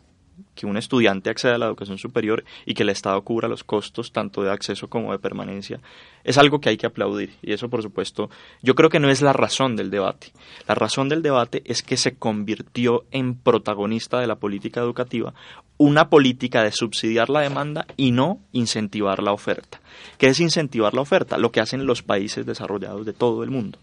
[0.55, 4.11] que un estudiante acceda a la educación superior y que el Estado cubra los costos
[4.11, 5.79] tanto de acceso como de permanencia,
[6.23, 7.33] es algo que hay que aplaudir.
[7.41, 8.29] Y eso, por supuesto,
[8.61, 10.31] yo creo que no es la razón del debate.
[10.67, 15.33] La razón del debate es que se convirtió en protagonista de la política educativa
[15.77, 19.81] una política de subsidiar la demanda y no incentivar la oferta.
[20.19, 21.39] ¿Qué es incentivar la oferta?
[21.39, 23.79] Lo que hacen los países desarrollados de todo el mundo.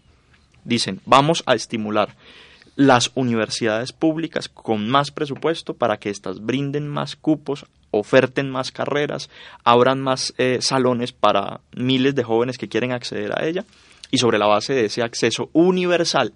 [0.64, 2.14] Dicen, vamos a estimular
[2.78, 9.30] las universidades públicas con más presupuesto para que éstas brinden más cupos, oferten más carreras,
[9.64, 13.64] abran más eh, salones para miles de jóvenes que quieren acceder a ella
[14.12, 16.32] y sobre la base de ese acceso universal,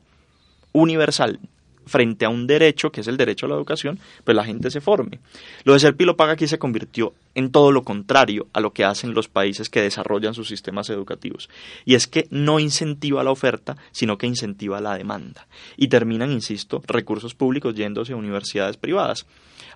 [0.72, 1.38] universal
[1.86, 4.80] frente a un derecho, que es el derecho a la educación, pues la gente se
[4.80, 5.20] forme.
[5.62, 8.84] Lo de ser pilo paga aquí se convirtió en todo lo contrario a lo que
[8.84, 11.48] hacen los países que desarrollan sus sistemas educativos.
[11.84, 15.46] Y es que no incentiva la oferta, sino que incentiva la demanda.
[15.76, 19.26] Y terminan, insisto, recursos públicos yéndose a universidades privadas.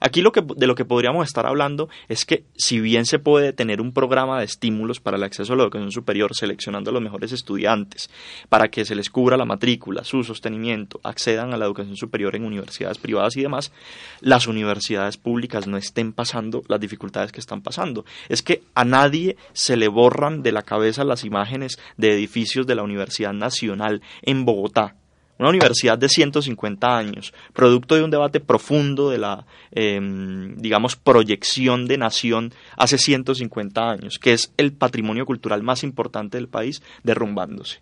[0.00, 3.52] Aquí lo que, de lo que podríamos estar hablando es que si bien se puede
[3.52, 7.02] tener un programa de estímulos para el acceso a la educación superior, seleccionando a los
[7.02, 8.10] mejores estudiantes,
[8.48, 12.44] para que se les cubra la matrícula, su sostenimiento, accedan a la educación superior en
[12.44, 13.72] universidades privadas y demás,
[14.20, 18.04] las universidades públicas no estén pasando las dificultades que están pasando.
[18.28, 22.74] Es que a nadie se le borran de la cabeza las imágenes de edificios de
[22.74, 24.96] la Universidad Nacional en Bogotá,
[25.38, 31.86] una universidad de 150 años, producto de un debate profundo de la, em, digamos, proyección
[31.86, 37.80] de nación hace 150 años, que es el patrimonio cultural más importante del país, derrumbándose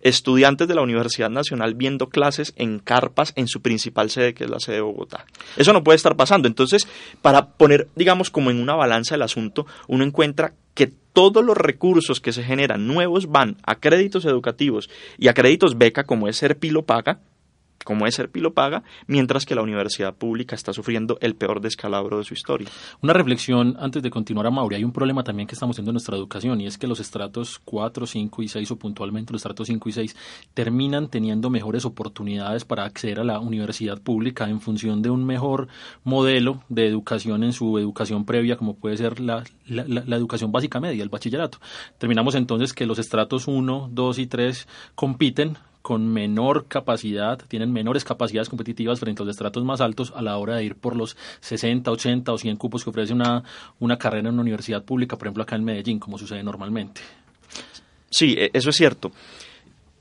[0.00, 4.50] estudiantes de la Universidad Nacional viendo clases en carpas en su principal sede, que es
[4.50, 5.26] la sede de Bogotá.
[5.56, 6.48] Eso no puede estar pasando.
[6.48, 6.86] Entonces,
[7.22, 12.20] para poner, digamos, como en una balanza el asunto, uno encuentra que todos los recursos
[12.20, 14.88] que se generan nuevos van a créditos educativos
[15.18, 17.18] y a créditos beca, como es ser Pilo Paga,
[17.88, 22.18] como es ser Pilo Paga, mientras que la universidad pública está sufriendo el peor descalabro
[22.18, 22.68] de su historia.
[23.00, 24.76] Una reflexión antes de continuar a Mauri.
[24.76, 27.58] Hay un problema también que estamos teniendo en nuestra educación y es que los estratos
[27.64, 30.16] 4, 5 y 6 o puntualmente los estratos 5 y 6
[30.52, 35.68] terminan teniendo mejores oportunidades para acceder a la universidad pública en función de un mejor
[36.04, 40.78] modelo de educación en su educación previa como puede ser la, la, la educación básica
[40.78, 41.56] media, el bachillerato.
[41.96, 45.56] Terminamos entonces que los estratos 1, 2 y 3 compiten
[45.88, 50.36] con menor capacidad, tienen menores capacidades competitivas frente a los estratos más altos a la
[50.36, 53.42] hora de ir por los 60, 80 o 100 cupos que ofrece una,
[53.80, 57.00] una carrera en una universidad pública, por ejemplo acá en Medellín, como sucede normalmente.
[58.10, 59.12] Sí, e, eso es cierto.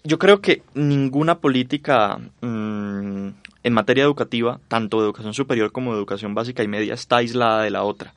[0.04, 3.30] Yo creo que ninguna política mmm,
[3.64, 7.64] en materia educativa, tanto de educación superior como de educación básica y media, está aislada
[7.64, 8.14] de la otra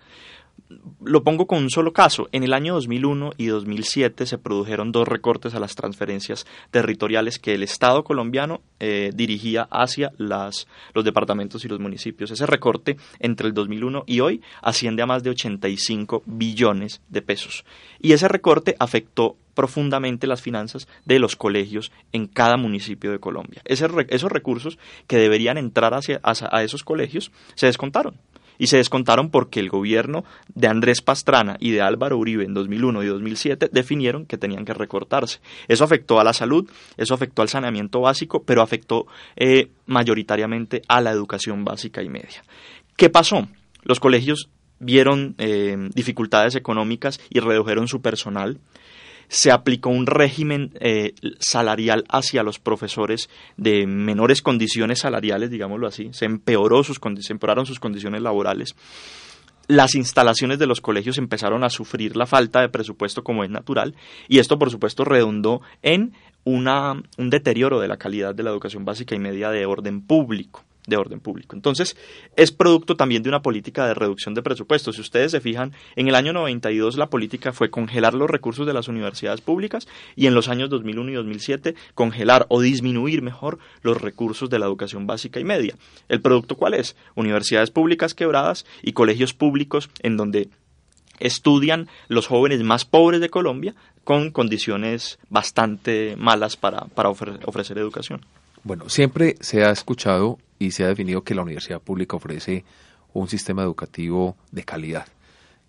[1.02, 2.28] lo pongo con un solo caso.
[2.32, 7.54] En el año 2001 y 2007 se produjeron dos recortes a las transferencias territoriales que
[7.54, 12.30] el Estado colombiano eh, dirigía hacia las, los departamentos y los municipios.
[12.30, 17.64] Ese recorte entre el 2001 y hoy asciende a más de 85 billones de pesos.
[18.00, 23.60] Y ese recorte afectó profundamente las finanzas de los colegios en cada municipio de Colombia.
[23.64, 28.14] esos recursos que deberían entrar hacia, a esos colegios se descontaron
[28.60, 30.22] y se descontaron porque el gobierno
[30.54, 34.74] de Andrés Pastrana y de Álvaro Uribe en 2001 y 2007 definieron que tenían que
[34.74, 35.40] recortarse.
[35.66, 41.00] Eso afectó a la salud, eso afectó al saneamiento básico, pero afectó eh, mayoritariamente a
[41.00, 42.44] la educación básica y media.
[42.96, 43.48] ¿Qué pasó?
[43.82, 48.58] Los colegios vieron eh, dificultades económicas y redujeron su personal
[49.30, 56.10] se aplicó un régimen eh, salarial hacia los profesores de menores condiciones salariales, digámoslo así,
[56.12, 58.74] se, se empeoraron sus condiciones laborales.
[59.68, 63.94] Las instalaciones de los colegios empezaron a sufrir la falta de presupuesto como es natural
[64.26, 66.12] y esto por supuesto redundó en
[66.42, 70.64] una, un deterioro de la calidad de la educación básica y media de orden público
[70.86, 71.54] de orden público.
[71.56, 71.96] Entonces,
[72.36, 74.96] es producto también de una política de reducción de presupuestos.
[74.96, 78.74] Si ustedes se fijan, en el año 92 la política fue congelar los recursos de
[78.74, 84.00] las universidades públicas y en los años 2001 y 2007 congelar o disminuir mejor los
[84.00, 85.74] recursos de la educación básica y media.
[86.08, 86.96] ¿El producto cuál es?
[87.14, 90.48] Universidades públicas quebradas y colegios públicos en donde
[91.18, 98.22] estudian los jóvenes más pobres de Colombia con condiciones bastante malas para, para ofrecer educación.
[98.62, 102.64] Bueno, siempre se ha escuchado y se ha definido que la universidad pública ofrece
[103.14, 105.06] un sistema educativo de calidad,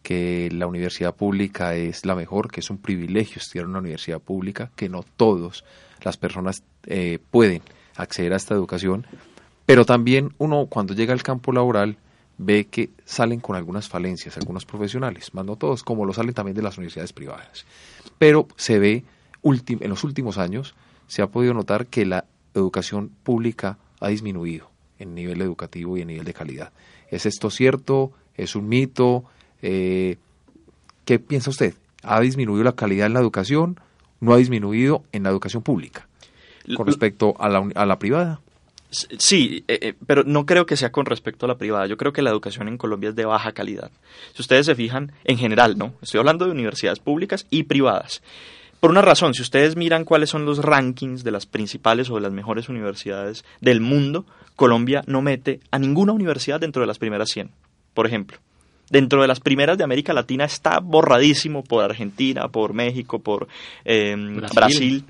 [0.04, 4.19] que la universidad pública es la mejor, que es un privilegio estudiar en una universidad
[4.19, 5.63] pública, que no todas
[6.04, 7.62] las personas eh, pueden
[7.95, 9.06] acceder a esta educación,
[9.65, 11.97] pero también uno cuando llega al campo laboral
[12.38, 16.56] ve que salen con algunas falencias algunos profesionales, más no todos, como lo salen también
[16.56, 17.65] de las universidades privadas.
[18.17, 19.04] Pero se ve,
[19.43, 20.75] en los últimos años,
[21.08, 26.07] se ha podido notar que la educación pública ha disminuido en nivel educativo y en
[26.07, 26.71] nivel de calidad.
[27.09, 28.11] ¿Es esto cierto?
[28.35, 29.25] ¿Es un mito?
[29.61, 30.17] Eh,
[31.05, 31.75] ¿Qué piensa usted?
[32.03, 33.79] ¿Ha disminuido la calidad en la educación?
[34.19, 36.07] ¿No ha disminuido en la educación pública
[36.75, 38.39] con respecto a la, a la privada?
[38.91, 41.87] Sí, eh, eh, pero no creo que sea con respecto a la privada.
[41.87, 43.89] Yo creo que la educación en Colombia es de baja calidad.
[44.33, 45.93] Si ustedes se fijan, en general, ¿no?
[46.01, 48.21] Estoy hablando de universidades públicas y privadas.
[48.82, 52.22] Por una razón, si ustedes miran cuáles son los rankings de las principales o de
[52.22, 57.30] las mejores universidades del mundo, Colombia no mete a ninguna universidad dentro de las primeras
[57.30, 57.52] 100,
[57.94, 58.39] por ejemplo.
[58.89, 63.48] Dentro de las primeras de América Latina está borradísimo por Argentina, por México, por
[63.86, 64.15] eh,
[64.52, 65.06] Brasil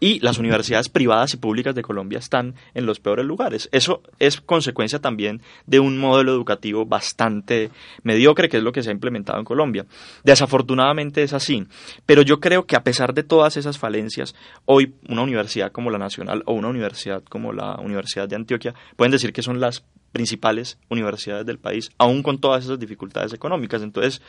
[0.00, 3.68] y las universidades privadas y públicas de Colombia están en los peores lugares.
[3.70, 7.70] Eso es consecuencia también de un modelo educativo bastante
[8.02, 9.86] mediocre, que es lo que se ha implementado en Colombia.
[10.24, 11.66] Desafortunadamente es así,
[12.06, 14.34] pero yo creo que a pesar de todas esas falencias,
[14.64, 19.12] hoy una universidad como la Nacional o una universidad como la Universidad de Antioquia pueden
[19.12, 23.82] decir que son las principales universidades del país, aún con todas esas dificultades económicas.
[23.82, 24.20] Entonces,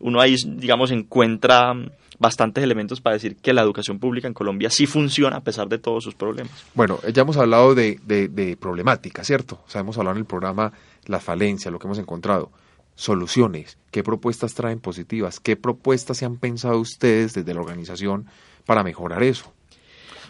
[0.00, 1.74] uno ahí, digamos, encuentra
[2.18, 5.78] bastantes elementos para decir que la educación pública en Colombia sí funciona a pesar de
[5.78, 6.52] todos sus problemas.
[6.74, 9.60] Bueno, ya hemos hablado de, de, de problemática, ¿cierto?
[9.66, 10.72] O sea, hemos hablado en el programa
[11.06, 12.50] la falencia, lo que hemos encontrado.
[12.96, 15.38] Soluciones, ¿qué propuestas traen positivas?
[15.38, 18.26] ¿Qué propuestas se han pensado ustedes desde la organización
[18.66, 19.52] para mejorar eso?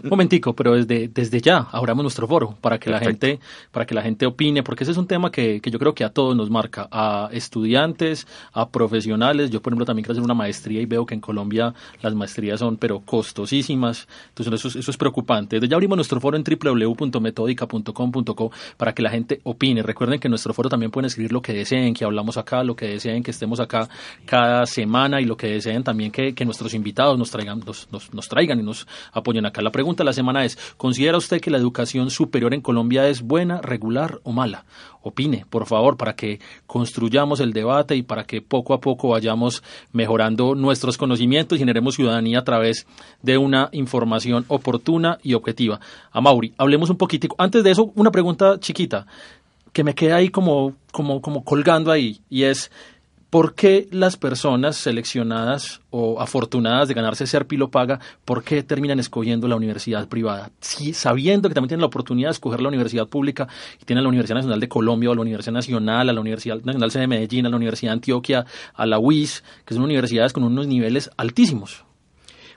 [0.02, 3.94] Un momentico, pero desde, desde ya abramos nuestro foro para que la gente, para que
[3.94, 6.37] la gente opine, porque ese es un tema que, que, yo creo que a todos
[6.37, 9.50] nos marca, a estudiantes, a profesionales.
[9.50, 12.61] Yo, por ejemplo, también quiero hacer una maestría y veo que en Colombia las maestrías
[12.61, 14.06] son pero costosísimas.
[14.28, 15.56] Entonces eso, es, eso es preocupante.
[15.56, 19.82] Desde ya abrimos nuestro foro en www.metódica.com.co para que la gente opine.
[19.82, 22.76] Recuerden que en nuestro foro también pueden escribir lo que deseen, que hablamos acá, lo
[22.76, 23.88] que deseen que estemos acá
[24.24, 28.12] cada semana y lo que deseen también que, que nuestros invitados nos traigan, nos, nos,
[28.14, 29.62] nos traigan y nos apoyen acá.
[29.62, 33.09] La pregunta pregunta de la semana es, ¿considera usted que la educación superior en Colombia
[33.09, 34.66] es buena, regular o mala?
[35.01, 39.62] Opine, por favor, para que construyamos el debate y para que poco a poco vayamos
[39.92, 42.87] mejorando nuestros conocimientos y generemos ciudadanía a través
[43.22, 45.81] de una información oportuna y objetiva.
[46.12, 47.35] A Mauri, hablemos un poquitico.
[47.38, 49.07] Antes de eso, una pregunta chiquita
[49.72, 52.70] que me queda ahí como, como, como colgando ahí y es
[53.30, 59.00] ¿Por qué las personas seleccionadas o afortunadas de ganarse ser pilo paga, por qué terminan
[59.00, 60.50] escogiendo la universidad privada?
[60.60, 63.46] Si, sabiendo que también tienen la oportunidad de escoger la universidad pública
[63.82, 66.88] y tienen la Universidad Nacional de Colombia o la Universidad Nacional, a la Universidad Nacional
[66.88, 70.66] de Medellín, a la Universidad de Antioquia, a la UIS, que son universidades con unos
[70.66, 71.84] niveles altísimos.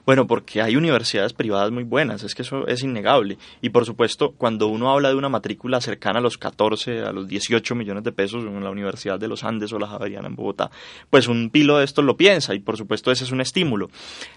[0.04, 3.38] Bueno, porque hay universidades privadas muy buenas, es que eso es innegable.
[3.60, 7.28] Y por supuesto, cuando uno habla de una matrícula cercana a los 14, a los
[7.28, 10.72] 18 millones de pesos en la Universidad de los Andes o la Javeriana en Bogotá,
[11.08, 13.90] pues un pilo de esto lo piensa y por supuesto ese es un estímulo.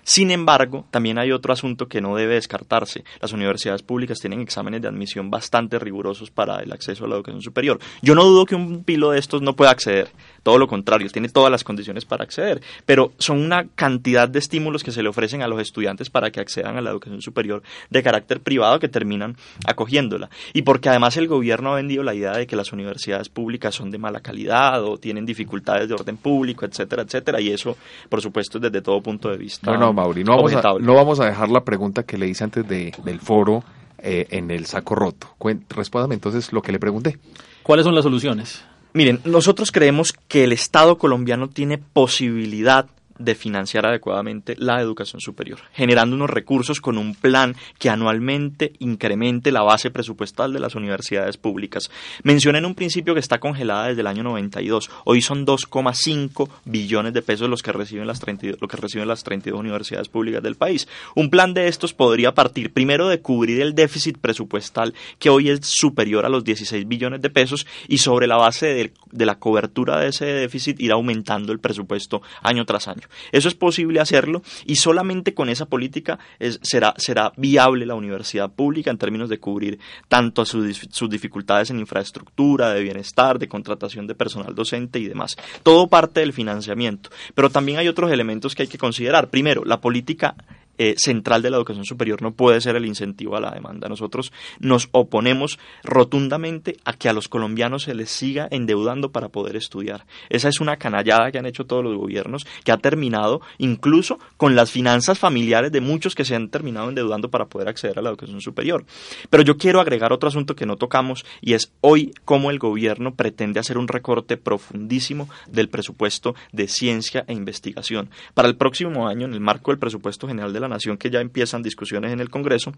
[0.03, 3.03] Sin embargo, también hay otro asunto que no debe descartarse.
[3.19, 7.41] Las universidades públicas tienen exámenes de admisión bastante rigurosos para el acceso a la educación
[7.41, 7.79] superior.
[8.03, 10.09] Yo no dudo que un pilo de estos no pueda acceder,
[10.43, 14.83] todo lo contrario, tiene todas las condiciones para acceder, pero son una cantidad de estímulos
[14.83, 18.03] que se le ofrecen a los estudiantes para que accedan a la educación superior de
[18.03, 20.29] carácter privado que terminan acogiéndola.
[20.53, 23.91] Y porque además el gobierno ha vendido la idea de que las universidades públicas son
[23.91, 27.77] de mala calidad o tienen dificultades de orden público, etcétera, etcétera, y eso,
[28.09, 29.71] por supuesto, desde todo punto de vista.
[29.71, 32.67] Bueno, Mauri, no vamos, a, no vamos a dejar la pregunta que le hice antes
[32.67, 33.63] de, del foro
[33.99, 35.35] eh, en el saco roto.
[35.69, 37.17] Respóndame entonces lo que le pregunté.
[37.63, 38.63] ¿Cuáles son las soluciones?
[38.93, 42.87] Miren, nosotros creemos que el Estado colombiano tiene posibilidad
[43.17, 49.51] de financiar adecuadamente la educación superior, generando unos recursos con un plan que anualmente incremente
[49.51, 51.89] la base presupuestal de las universidades públicas.
[52.23, 54.89] Mencioné en un principio que está congelada desde el año 92.
[55.05, 59.23] Hoy son 2,5 billones de pesos los que reciben las 32, lo que reciben las
[59.23, 60.87] 32 universidades públicas del país.
[61.15, 65.59] Un plan de estos podría partir primero de cubrir el déficit presupuestal que hoy es
[65.63, 69.99] superior a los 16 billones de pesos y sobre la base de, de la cobertura
[69.99, 73.04] de ese déficit ir aumentando el presupuesto año tras año.
[73.31, 76.19] Eso es posible hacerlo y solamente con esa política
[76.61, 81.79] será, será viable la universidad pública en términos de cubrir tanto sus, sus dificultades en
[81.79, 85.35] infraestructura, de bienestar, de contratación de personal docente y demás.
[85.63, 87.09] Todo parte del financiamiento.
[87.33, 89.29] Pero también hay otros elementos que hay que considerar.
[89.29, 90.35] Primero, la política
[90.77, 93.89] eh, central de la educación superior no puede ser el incentivo a la demanda.
[93.89, 99.55] Nosotros nos oponemos rotundamente a que a los colombianos se les siga endeudando para poder
[99.55, 100.05] estudiar.
[100.29, 104.55] Esa es una canallada que han hecho todos los gobiernos, que ha terminado incluso con
[104.55, 108.09] las finanzas familiares de muchos que se han terminado endeudando para poder acceder a la
[108.09, 108.85] educación superior.
[109.29, 113.15] Pero yo quiero agregar otro asunto que no tocamos y es hoy cómo el gobierno
[113.15, 118.09] pretende hacer un recorte profundísimo del presupuesto de ciencia e investigación.
[118.33, 121.21] Para el próximo año, en el marco del presupuesto general de la Nación que ya
[121.21, 122.73] empiezan discusiones en el Congreso,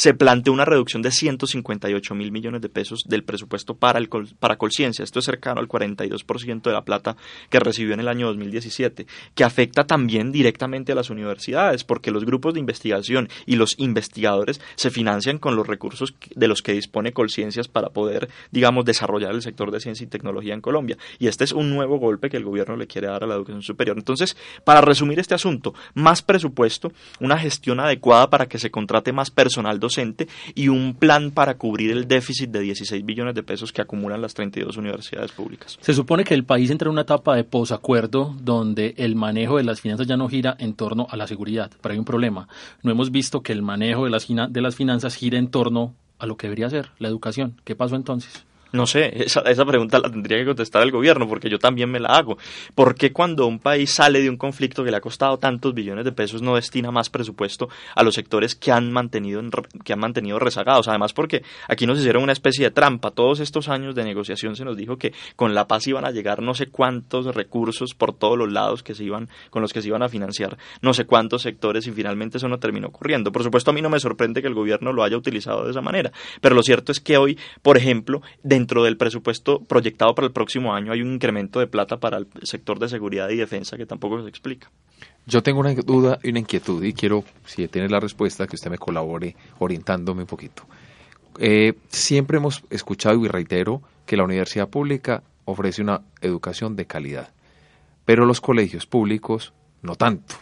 [0.00, 4.56] se plantea una reducción de 158 mil millones de pesos del presupuesto para, el, para
[4.56, 5.02] Colciencia.
[5.02, 7.18] Esto es cercano al 42% de la plata
[7.50, 12.24] que recibió en el año 2017, que afecta también directamente a las universidades, porque los
[12.24, 17.12] grupos de investigación y los investigadores se financian con los recursos de los que dispone
[17.12, 20.96] Colciencias para poder, digamos, desarrollar el sector de ciencia y tecnología en Colombia.
[21.18, 23.60] Y este es un nuevo golpe que el gobierno le quiere dar a la educación
[23.60, 23.98] superior.
[23.98, 24.34] Entonces,
[24.64, 29.78] para resumir este asunto, más presupuesto, una gestión adecuada para que se contrate más personal
[29.78, 29.89] docente
[30.54, 34.34] y un plan para cubrir el déficit de 16 billones de pesos que acumulan las
[34.34, 35.78] 32 universidades públicas.
[35.80, 39.64] Se supone que el país entra en una etapa de posacuerdo donde el manejo de
[39.64, 42.48] las finanzas ya no gira en torno a la seguridad, pero hay un problema.
[42.82, 46.26] No hemos visto que el manejo de las, de las finanzas gire en torno a
[46.26, 47.60] lo que debería ser, la educación.
[47.64, 48.44] ¿Qué pasó entonces?
[48.72, 52.00] No sé, esa, esa, pregunta la tendría que contestar el gobierno, porque yo también me
[52.00, 52.38] la hago.
[52.74, 56.04] ¿Por qué cuando un país sale de un conflicto que le ha costado tantos billones
[56.04, 59.42] de pesos no destina más presupuesto a los sectores que han mantenido,
[59.84, 60.88] que han mantenido rezagados?
[60.88, 63.10] Además, porque aquí nos hicieron una especie de trampa.
[63.10, 66.42] Todos estos años de negociación se nos dijo que con la paz iban a llegar
[66.42, 69.88] no sé cuántos recursos por todos los lados que se iban, con los que se
[69.88, 70.40] iban a financiar
[70.82, 73.32] no sé cuántos sectores y finalmente eso no terminó ocurriendo.
[73.32, 75.80] Por supuesto, a mí no me sorprende que el gobierno lo haya utilizado de esa
[75.80, 78.22] manera, pero lo cierto es que hoy, por ejemplo,
[78.60, 82.26] dentro del presupuesto proyectado para el próximo año hay un incremento de plata para el
[82.42, 84.70] sector de seguridad y defensa que tampoco se explica.
[85.26, 88.70] Yo tengo una duda y una inquietud y quiero, si tiene la respuesta, que usted
[88.70, 90.64] me colabore orientándome un poquito.
[91.38, 97.32] Eh, siempre hemos escuchado y reitero que la universidad pública ofrece una educación de calidad,
[98.04, 100.34] pero los colegios públicos no tanto.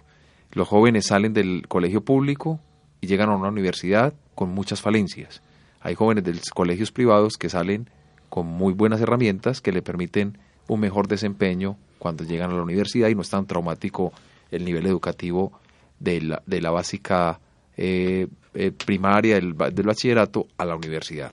[0.50, 2.58] Los jóvenes salen del colegio público
[3.00, 5.40] y llegan a una universidad con muchas falencias.
[5.80, 7.88] Hay jóvenes de colegios privados que salen
[8.28, 13.08] con muy buenas herramientas que le permiten un mejor desempeño cuando llegan a la universidad
[13.08, 14.12] y no es tan traumático
[14.50, 15.52] el nivel educativo
[15.98, 17.40] de la, de la básica
[17.76, 21.32] eh, eh, primaria, del, del bachillerato a la universidad.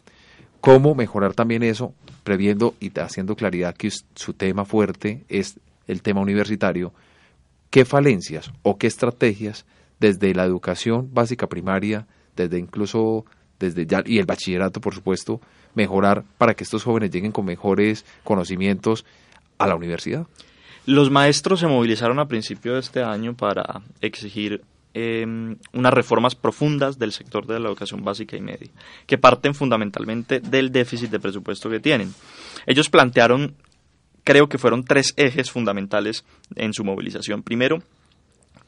[0.61, 1.93] ¿Cómo mejorar también eso,
[2.23, 6.93] previendo y haciendo claridad que su tema fuerte es el tema universitario?
[7.69, 9.65] ¿Qué falencias o qué estrategias
[9.99, 13.25] desde la educación básica primaria, desde incluso
[13.59, 15.39] desde ya, y el bachillerato, por supuesto,
[15.75, 19.05] mejorar para que estos jóvenes lleguen con mejores conocimientos
[19.57, 20.27] a la universidad?
[20.85, 24.61] Los maestros se movilizaron a principio de este año para exigir
[24.93, 28.69] em, unas reformas profundas del sector de la educación básica y media,
[29.07, 32.13] que parten fundamentalmente del déficit de presupuesto que tienen.
[32.67, 33.55] Ellos plantearon,
[34.23, 36.23] creo que fueron tres ejes fundamentales
[36.55, 37.41] en su movilización.
[37.41, 37.79] Primero,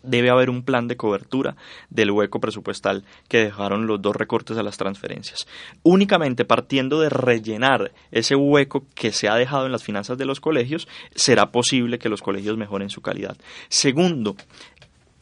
[0.08, 1.56] debe haber un plan de cobertura
[1.90, 5.48] del hueco presupuestal que dejaron los dos recortes a las transferencias.
[5.84, 10.40] Únicamente partiendo de rellenar ese hueco que se ha dejado en las finanzas de los
[10.40, 13.38] colegios, será posible que los colegios mejoren su calidad.
[13.70, 14.36] Segundo,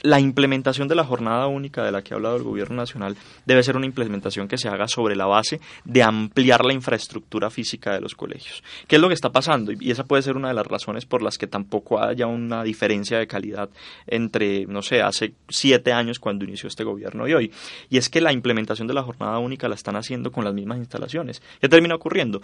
[0.05, 3.63] la implementación de la jornada única de la que ha hablado el Gobierno Nacional debe
[3.63, 8.01] ser una implementación que se haga sobre la base de ampliar la infraestructura física de
[8.01, 8.63] los colegios.
[8.87, 9.71] ¿Qué es lo que está pasando?
[9.71, 13.17] Y esa puede ser una de las razones por las que tampoco haya una diferencia
[13.17, 13.69] de calidad
[14.05, 17.51] entre, no sé, hace siete años cuando inició este gobierno y hoy.
[17.89, 20.77] Y es que la implementación de la jornada única la están haciendo con las mismas
[20.77, 21.41] instalaciones.
[21.59, 22.43] ¿Qué termina ocurriendo?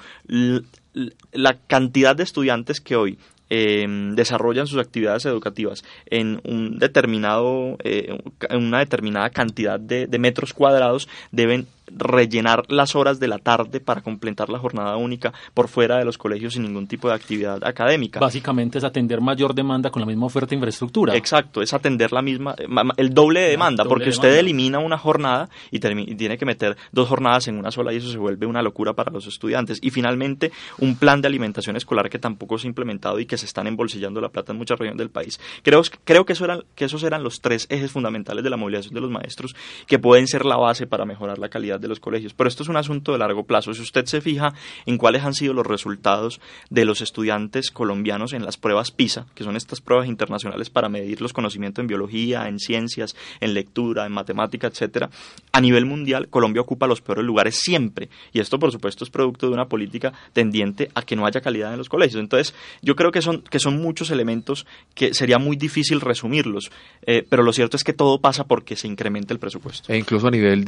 [1.31, 3.19] La cantidad de estudiantes que hoy
[3.53, 3.85] eh,
[4.15, 8.17] desarrollan sus actividades educativas en un determinado, eh,
[8.49, 13.79] en una determinada cantidad de, de metros cuadrados deben rellenar las horas de la tarde
[13.79, 17.63] para completar la jornada única por fuera de los colegios sin ningún tipo de actividad
[17.63, 18.19] académica.
[18.19, 21.15] Básicamente es atender mayor demanda con la misma oferta de infraestructura.
[21.15, 22.55] Exacto, es atender la misma,
[22.97, 27.47] el doble de demanda, porque usted elimina una jornada y, tiene que meter dos jornadas
[27.47, 29.79] en una sola y eso se vuelve una locura para los estudiantes.
[29.81, 33.45] Y finalmente, un plan de alimentación escolar que tampoco se ha implementado y que se
[33.45, 35.39] están embolsillando la plata en muchas regiones del país.
[35.63, 38.93] Creo, creo que, eso eran, que esos eran los tres ejes fundamentales de la movilización
[38.93, 39.55] de los maestros
[39.87, 42.33] que pueden ser la base para mejorar la calidad de los colegios.
[42.33, 43.73] Pero esto es un asunto de largo plazo.
[43.73, 44.53] Si usted se fija
[44.85, 49.43] en cuáles han sido los resultados de los estudiantes colombianos en las pruebas PISA, que
[49.43, 54.11] son estas pruebas internacionales para medir los conocimientos en biología, en ciencias, en lectura, en
[54.11, 55.09] matemática, etcétera,
[55.51, 58.09] a nivel mundial Colombia ocupa los peores lugares siempre.
[58.33, 61.71] Y esto, por supuesto, es producto de una política tendiente a que no haya calidad
[61.71, 62.19] en los colegios.
[62.19, 66.71] Entonces, yo creo que son, que son muchos elementos que sería muy difícil resumirlos,
[67.05, 69.91] eh, pero lo cierto es que todo pasa porque se incrementa el presupuesto.
[69.91, 70.65] E incluso a nivel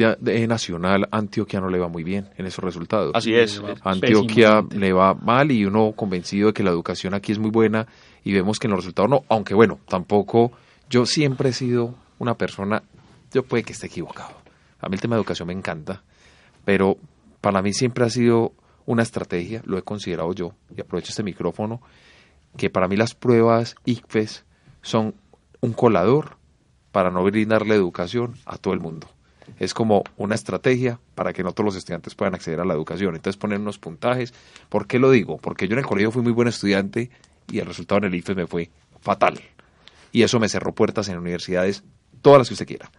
[0.47, 3.11] nacional, Antioquia no le va muy bien en esos resultados.
[3.13, 3.61] Así es.
[3.83, 7.87] Antioquia le va mal y uno convencido de que la educación aquí es muy buena
[8.23, 10.51] y vemos que en los resultados no, aunque bueno, tampoco
[10.89, 12.83] yo siempre he sido una persona,
[13.31, 14.33] yo puede que esté equivocado.
[14.79, 16.03] A mí el tema de educación me encanta,
[16.65, 16.97] pero
[17.41, 18.53] para mí siempre ha sido
[18.85, 21.81] una estrategia, lo he considerado yo, y aprovecho este micrófono,
[22.57, 24.45] que para mí las pruebas ICFES
[24.81, 25.15] son
[25.61, 26.37] un colador
[26.91, 29.07] para no brindarle educación a todo el mundo
[29.59, 33.15] es como una estrategia para que no todos los estudiantes puedan acceder a la educación.
[33.15, 34.33] Entonces poner unos puntajes.
[34.69, 35.37] ¿Por qué lo digo?
[35.37, 37.09] Porque yo en el colegio fui muy buen estudiante
[37.51, 38.69] y el resultado en el IFES me fue
[39.01, 39.39] fatal.
[40.11, 41.83] Y eso me cerró puertas en universidades,
[42.21, 42.91] todas las que usted quiera.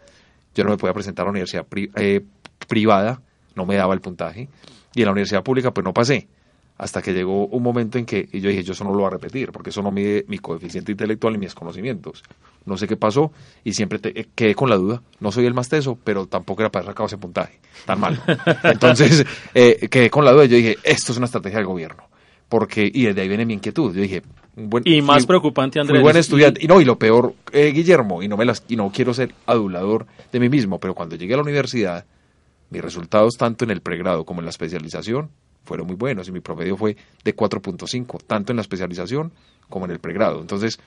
[0.54, 2.24] Yo no me podía presentar a la universidad eh,
[2.68, 3.20] privada,
[3.54, 4.48] no me daba el puntaje.
[4.94, 6.28] Y en la universidad pública pues no pasé
[6.76, 9.10] hasta que llegó un momento en que yo dije, yo eso no lo voy a
[9.10, 12.22] repetir, porque eso no mide mi coeficiente intelectual y mis conocimientos.
[12.66, 15.02] No sé qué pasó y siempre te, eh, quedé con la duda.
[15.20, 18.20] No soy el más teso, pero tampoco era para sacar ese puntaje tan mal.
[18.64, 22.04] Entonces eh, quedé con la duda y yo dije, esto es una estrategia del gobierno.
[22.48, 23.94] Porque, y desde ahí viene mi inquietud.
[23.94, 24.22] Yo dije,
[24.56, 26.00] buen, y más preocupante, Andrés.
[26.00, 26.60] Muy buen estudiante.
[26.62, 29.34] Y, no, y lo peor, eh, Guillermo, y no, me las, y no quiero ser
[29.46, 32.04] adulador de mí mismo, pero cuando llegué a la universidad,
[32.70, 35.30] mis resultados tanto en el pregrado como en la especialización
[35.64, 39.32] fueron muy buenos y mi promedio fue de 4.5, tanto en la especialización
[39.68, 40.40] como en el pregrado.
[40.40, 40.78] Entonces,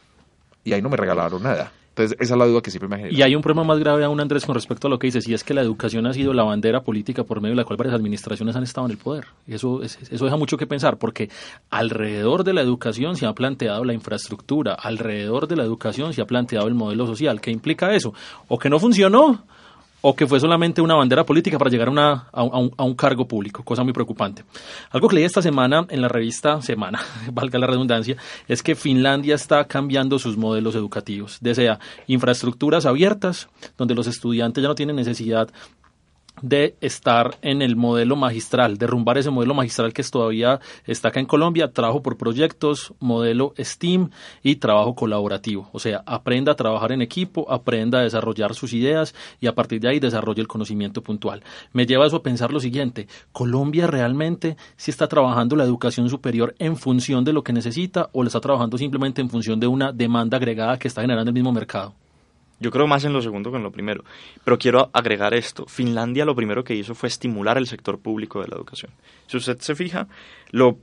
[0.63, 1.71] y ahí no me regalaron nada.
[1.97, 3.17] Entonces, esa es la duda que siempre me genera.
[3.17, 5.33] Y hay un problema más grave aún, Andrés, con respecto a lo que dices, y
[5.33, 7.95] es que la educación ha sido la bandera política por medio de la cual varias
[7.95, 9.25] administraciones han estado en el poder.
[9.47, 11.31] Y eso, eso deja mucho que pensar, porque
[11.71, 16.25] alrededor de la educación se ha planteado la infraestructura, alrededor de la educación se ha
[16.25, 17.41] planteado el modelo social.
[17.41, 18.13] ¿Qué implica eso?
[18.47, 19.45] O que no funcionó,
[20.09, 23.83] o que fue solamente una bandera política para llegar a, un, un, cargo público, cosa
[23.83, 24.45] muy preocupante.
[24.91, 27.01] Algo que leí esta semana en la revista Semana,
[27.33, 28.15] valga la redundancia,
[28.47, 31.39] es que Finlandia está cambiando sus modelos educativos.
[31.41, 35.49] Desea infraestructuras abiertas, donde los estudiantes ya no tienen necesidad
[36.41, 41.25] de estar en el modelo magistral, derrumbar ese modelo magistral que todavía está acá en
[41.25, 44.09] Colombia, trabajo por proyectos, modelo STEAM
[44.43, 45.69] y trabajo colaborativo.
[45.71, 49.81] O sea, aprenda a trabajar en equipo, aprenda a desarrollar sus ideas y a partir
[49.81, 51.43] de ahí desarrolle el conocimiento puntual.
[51.73, 56.55] Me lleva eso a pensar lo siguiente, Colombia realmente sí está trabajando la educación superior
[56.59, 59.91] en función de lo que necesita o le está trabajando simplemente en función de una
[59.91, 61.93] demanda agregada que está generando el mismo mercado.
[62.59, 64.03] Yo creo más en lo segundo que en lo primero.
[64.43, 65.65] Pero quiero agregar esto.
[65.67, 68.91] Finlandia lo primero que hizo fue estimular el sector público de la educación.
[69.27, 70.07] Si usted se fija,
[70.51, 70.79] lo,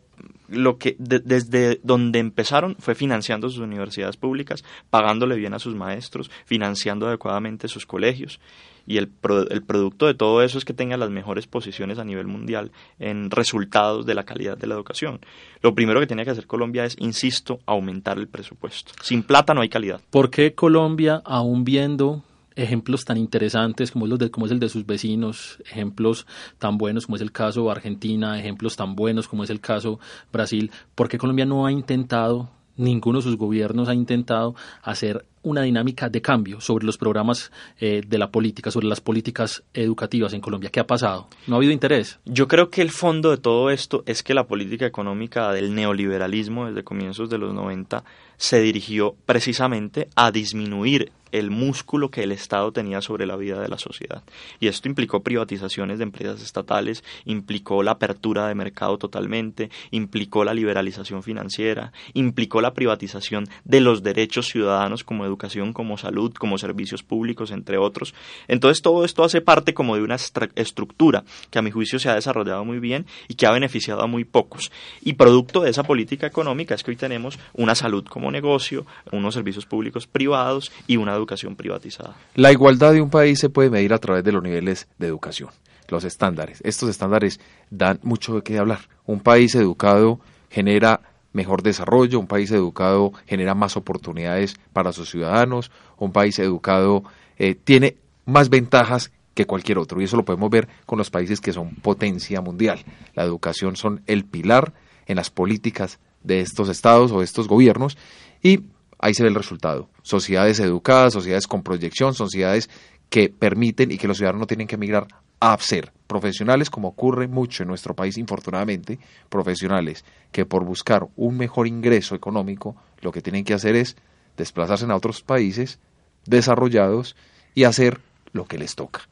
[0.49, 6.31] lo que desde donde empezaron fue financiando sus universidades públicas, pagándole bien a sus maestros,
[6.45, 8.41] financiando adecuadamente sus colegios
[8.87, 9.11] y el,
[9.51, 13.31] el producto de todo eso es que tenga las mejores posiciones a nivel mundial en
[13.31, 15.21] resultados de la calidad de la educación.
[15.63, 18.93] Lo primero que tiene que hacer Colombia es, insisto, aumentar el presupuesto.
[19.03, 20.01] Sin plata no hay calidad.
[20.11, 22.23] ¿Por qué Colombia, aún viendo
[22.57, 26.27] ejemplos tan interesantes como, los de, como es el de sus vecinos, ejemplos
[26.59, 29.99] tan buenos como es el caso Argentina, ejemplos tan buenos como es el caso
[30.33, 35.63] Brasil, ¿por qué Colombia no ha intentado ninguno de sus gobiernos ha intentado hacer una
[35.63, 40.41] dinámica de cambio sobre los programas eh, de la política, sobre las políticas educativas en
[40.41, 40.71] Colombia.
[40.71, 41.29] ¿Qué ha pasado?
[41.47, 42.19] ¿No ha habido interés?
[42.25, 46.67] Yo creo que el fondo de todo esto es que la política económica del neoliberalismo
[46.67, 48.05] desde comienzos de los 90
[48.45, 53.67] se dirigió precisamente a disminuir el músculo que el Estado tenía sobre la vida de
[53.67, 54.23] la sociedad.
[54.61, 60.55] Y esto implicó privatizaciones de empresas estatales, implicó la apertura de mercado totalmente, implicó la
[60.55, 67.03] liberalización financiera, implicó la privatización de los derechos ciudadanos como educación, como salud, como servicios
[67.03, 68.15] públicos, entre otros.
[68.47, 70.15] Entonces todo esto hace parte como de una
[70.55, 74.07] estructura que a mi juicio se ha desarrollado muy bien y que ha beneficiado a
[74.07, 74.71] muy pocos.
[75.03, 79.33] Y producto de esa política económica es que hoy tenemos una salud como negocio, unos
[79.33, 82.15] servicios públicos privados y una educación privatizada.
[82.35, 85.49] La igualdad de un país se puede medir a través de los niveles de educación,
[85.89, 86.61] los estándares.
[86.63, 88.81] Estos estándares dan mucho de qué hablar.
[89.07, 90.21] Un país educado
[90.51, 91.01] genera
[91.33, 97.03] mejor desarrollo, un país educado genera más oportunidades para sus ciudadanos, un país educado
[97.39, 101.41] eh, tiene más ventajas que cualquier otro y eso lo podemos ver con los países
[101.41, 102.85] que son potencia mundial.
[103.15, 104.73] La educación son el pilar
[105.07, 107.97] en las políticas de estos estados o de estos gobiernos
[108.43, 108.65] y
[108.99, 109.89] ahí se ve el resultado.
[110.03, 112.69] Sociedades educadas, sociedades con proyección, sociedades
[113.09, 115.07] que permiten y que los ciudadanos no tienen que emigrar
[115.41, 118.99] a ser profesionales, como ocurre mucho en nuestro país, infortunadamente,
[119.29, 123.97] profesionales que por buscar un mejor ingreso económico, lo que tienen que hacer es
[124.37, 125.79] desplazarse a otros países
[126.25, 127.15] desarrollados
[127.55, 128.01] y hacer
[128.33, 129.03] lo que les toca.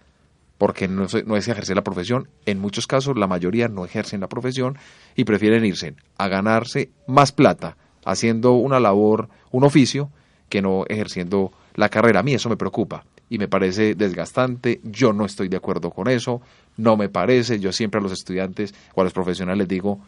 [0.63, 4.29] Porque no, no es ejercer la profesión, en muchos casos la mayoría no ejercen la
[4.29, 4.79] profesión
[5.17, 10.13] y prefieren irse a ganarse más plata haciendo una labor, un oficio,
[10.49, 12.21] que no ejerciendo la carrera.
[12.21, 14.81] A mí eso me preocupa y me parece desgastante.
[14.85, 16.41] Yo no estoy de acuerdo con eso,
[16.77, 17.59] no me parece.
[17.59, 19.99] Yo siempre a los estudiantes o a los profesionales les digo,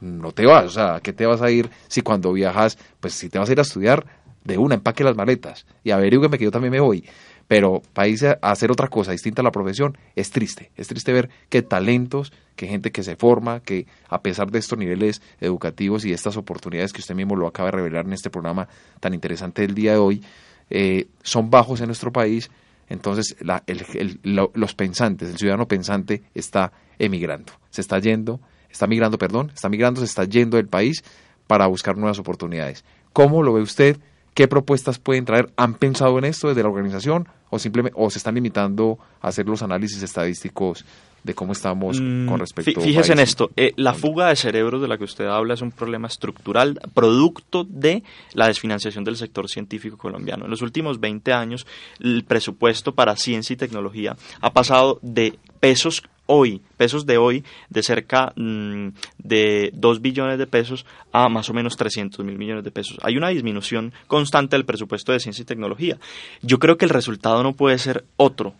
[0.00, 3.28] no te vas, o sea, ¿qué te vas a ir si cuando viajas, pues si
[3.28, 4.06] te vas a ir a estudiar,
[4.44, 7.04] de una, empaque las maletas y averígüeme que yo también me voy.
[7.48, 10.70] Pero irse a hacer otra cosa distinta a la profesión es triste.
[10.76, 14.78] Es triste ver que talentos, que gente que se forma, que a pesar de estos
[14.78, 18.68] niveles educativos y estas oportunidades que usted mismo lo acaba de revelar en este programa
[19.00, 20.22] tan interesante del día de hoy,
[20.68, 22.50] eh, son bajos en nuestro país.
[22.90, 24.20] Entonces la, el,
[24.54, 28.40] los pensantes, el ciudadano pensante está emigrando, se está yendo,
[28.70, 31.02] está migrando, perdón, está migrando, se está yendo del país
[31.46, 32.84] para buscar nuevas oportunidades.
[33.14, 33.98] ¿Cómo lo ve usted?
[34.38, 35.50] ¿Qué propuestas pueden traer?
[35.56, 39.46] ¿Han pensado en esto desde la organización o simplemente o se están limitando a hacer
[39.46, 40.84] los análisis estadísticos
[41.24, 44.86] de cómo estamos con mm, respecto Fíjese en esto, eh, la fuga de cerebros de
[44.86, 49.98] la que usted habla es un problema estructural producto de la desfinanciación del sector científico
[49.98, 50.44] colombiano.
[50.44, 51.66] En los últimos 20 años,
[51.98, 57.82] el presupuesto para ciencia y tecnología ha pasado de pesos hoy, pesos de hoy, de
[57.82, 62.70] cerca mm, de 2 billones de pesos a más o menos 300 mil millones de
[62.70, 62.98] pesos.
[63.02, 65.98] Hay una disminución constante del presupuesto de ciencia y tecnología.
[66.42, 68.54] Yo creo que el resultado no puede ser otro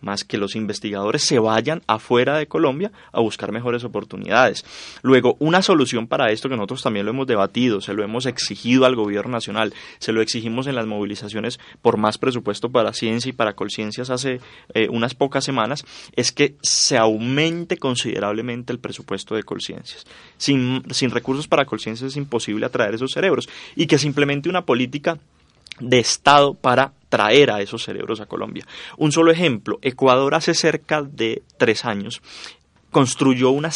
[0.00, 4.64] más que los investigadores se vayan afuera de Colombia a buscar mejores oportunidades.
[5.02, 8.84] Luego, una solución para esto que nosotros también lo hemos debatido, se lo hemos exigido
[8.84, 13.32] al gobierno nacional, se lo exigimos en las movilizaciones por más presupuesto para ciencia y
[13.32, 14.40] para colciencias hace
[14.74, 15.84] eh, unas pocas semanas,
[16.14, 20.04] es que se aumente considerablemente el presupuesto de colciencias.
[20.36, 24.64] Sin, sin recursos para colciencias es imposible atraer esos cerebros y que se implemente una
[24.64, 25.18] política
[25.80, 28.66] de Estado para traer a esos cerebros a Colombia.
[28.96, 32.20] Un solo ejemplo, Ecuador hace cerca de tres años
[32.90, 33.70] construyó una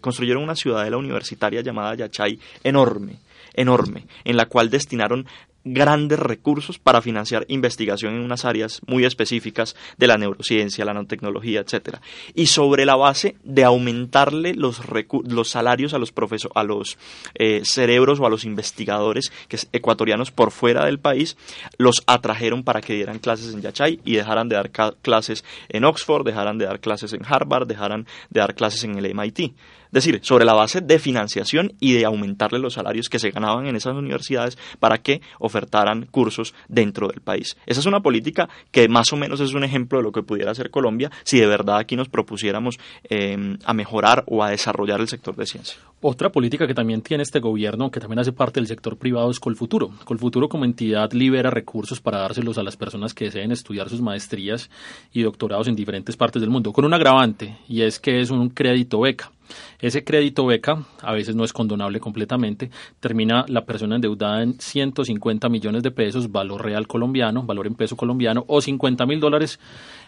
[0.00, 3.18] construyeron una ciudadela universitaria llamada Yachay enorme,
[3.54, 5.26] enorme, en la cual destinaron
[5.66, 11.60] grandes recursos para financiar investigación en unas áreas muy específicas de la neurociencia, la nanotecnología,
[11.60, 12.00] etcétera.
[12.34, 14.80] Y sobre la base de aumentarle los,
[15.24, 16.12] los salarios a los
[16.54, 16.98] a los
[17.34, 21.36] eh, cerebros o a los investigadores que ecuatorianos por fuera del país,
[21.78, 24.70] los atrajeron para que dieran clases en Yachay y dejaran de dar
[25.02, 29.14] clases en Oxford, dejaran de dar clases en Harvard, dejaran de dar clases en el
[29.14, 29.52] MIT.
[29.90, 33.76] Decir, sobre la base de financiación y de aumentarle los salarios que se ganaban en
[33.76, 37.56] esas universidades para que ofertaran cursos dentro del país.
[37.66, 40.50] Esa es una política que más o menos es un ejemplo de lo que pudiera
[40.50, 42.78] hacer Colombia si de verdad aquí nos propusiéramos
[43.08, 45.76] eh, a mejorar o a desarrollar el sector de ciencia.
[46.02, 49.40] Otra política que también tiene este gobierno, que también hace parte del sector privado, es
[49.40, 49.92] Colfuturo.
[50.04, 54.68] Colfuturo como entidad libera recursos para dárselos a las personas que deseen estudiar sus maestrías
[55.14, 58.50] y doctorados en diferentes partes del mundo, con un agravante, y es que es un
[58.50, 59.32] crédito beca.
[59.78, 62.70] Ese crédito beca, a veces no es condonable completamente,
[63.00, 67.96] termina la persona endeudada en 150 millones de pesos, valor real colombiano, valor en peso
[67.96, 69.58] colombiano, o 50 mil dólares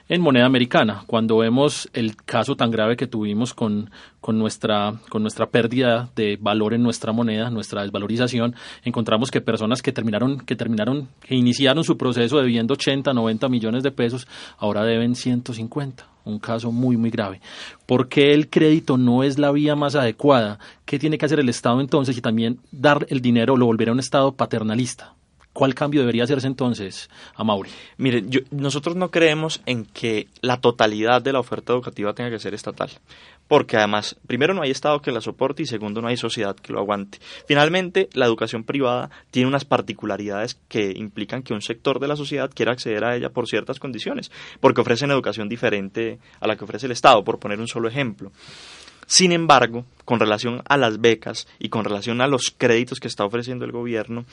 [0.09, 1.05] en moneda americana.
[1.07, 3.91] Cuando vemos el caso tan grave que tuvimos con,
[4.21, 8.55] con, nuestra, con nuestra pérdida de valor en nuestra moneda, nuestra desvalorización,
[8.85, 13.83] encontramos que personas que terminaron, que terminaron, que iniciaron su proceso debiendo 80, 90 millones
[13.83, 14.27] de pesos,
[14.59, 17.41] ahora deben 150 un caso muy, muy grave.
[17.87, 20.59] ¿Por qué el crédito no es la vía más adecuada?
[20.85, 23.93] ¿Qué tiene que hacer el Estado entonces y también dar el dinero lo volver a
[23.93, 25.15] un Estado paternalista?
[25.59, 27.69] ¿Cuál cambio debería hacerse entonces, a Mauri?
[27.97, 32.55] Mire, nosotros no creemos en que la totalidad de la oferta educativa tenga que ser
[32.55, 32.91] estatal,
[33.49, 36.73] porque además, primero no hay Estado que la soporte y segundo no hay sociedad que
[36.73, 37.19] lo aguante.
[37.49, 42.53] Finalmente, la educación privada tiene unas particularidades que implican que un sector de la sociedad
[42.55, 44.31] quiera acceder a ella por ciertas condiciones,
[44.61, 48.31] porque ofrecen educación diferente a la que ofrece el Estado, por poner un solo ejemplo.
[49.11, 53.25] Sin embargo, con relación a las becas y con relación a los créditos que está
[53.25, 54.27] ofreciendo el gobierno,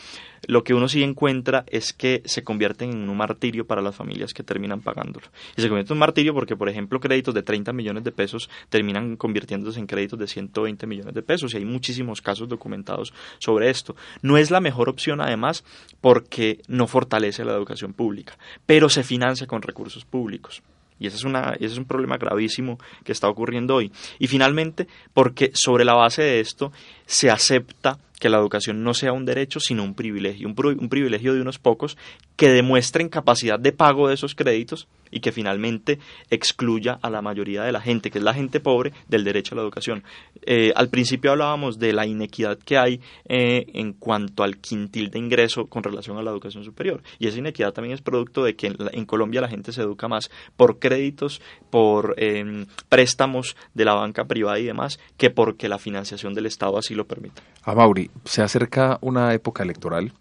[0.48, 4.34] lo que uno sí encuentra es que se convierten en un martirio para las familias
[4.34, 5.28] que terminan pagándolo.
[5.56, 8.50] Y se convierte en un martirio porque, por ejemplo, créditos de 30 millones de pesos
[8.68, 13.70] terminan convirtiéndose en créditos de 120 millones de pesos y hay muchísimos casos documentados sobre
[13.70, 13.96] esto.
[14.22, 15.64] No es la mejor opción, además,
[16.02, 20.62] porque no fortalece la educación pública, pero se financia con recursos públicos.
[21.00, 23.92] Y ese es, una, ese es un problema gravísimo que está ocurriendo hoy.
[24.20, 26.72] Y finalmente, porque sobre la base de esto
[27.06, 31.34] se acepta que la educación no sea un derecho, sino un privilegio, un, un, privilegio
[31.34, 31.98] de unos pocos
[32.36, 36.00] que demuestren capacidad de pago de esos créditos y que finalmente
[36.30, 39.58] excluya a la mayoría de la gente, que es la gente pobre, del derecho a
[39.58, 40.04] la educación.
[40.42, 45.20] Eh, al principio hablábamos de la inequidad que hay eh, en cuanto al quintil de
[45.20, 47.02] ingreso con relación a la educación superior.
[47.20, 50.30] Y esa inequidad también es producto de que en, Colombia la gente se educa más
[50.58, 56.34] por créditos, por em, préstamos de la banca privada y demás, que porque la financiación
[56.34, 57.42] del Estado así lo permite.
[57.64, 60.14] A Mauri, se acerca una época electoral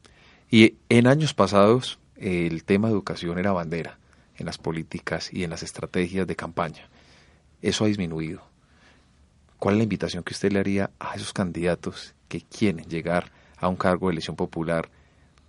[0.50, 3.98] y en años pasados el tema de educación era bandera
[4.36, 6.88] en las políticas y en las estrategias de campaña.
[7.62, 8.42] Eso ha disminuido.
[9.58, 13.68] ¿Cuál es la invitación que usted le haría a esos candidatos que quieren llegar a
[13.68, 14.90] un cargo de elección popular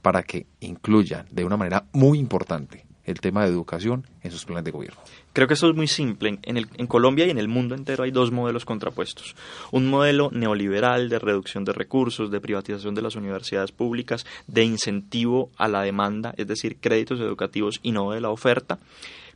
[0.02, 4.66] para que incluyan de una manera muy importante el tema de educación en sus planes
[4.66, 5.00] de gobierno?
[5.34, 6.40] Creo que eso es muy simple.
[6.44, 9.36] En, el, en Colombia y en el mundo entero hay dos modelos contrapuestos.
[9.72, 15.52] Un modelo neoliberal de reducción de recursos, de privatización de las universidades públicas, de incentivo
[15.58, 18.80] a la demanda, es decir, créditos educativos y no de la oferta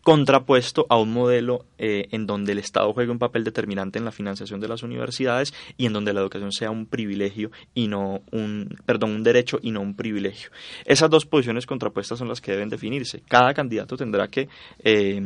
[0.04, 4.12] contrapuesto a un modelo eh, en donde el Estado juegue un papel determinante en la
[4.12, 8.78] financiación de las universidades y en donde la educación sea un privilegio y no un,
[8.86, 10.50] perdón, un derecho y no un privilegio.
[10.86, 13.22] Esas dos posiciones contrapuestas son las que deben definirse.
[13.28, 14.50] Cada candidato tendrá que
[14.84, 15.22] eh,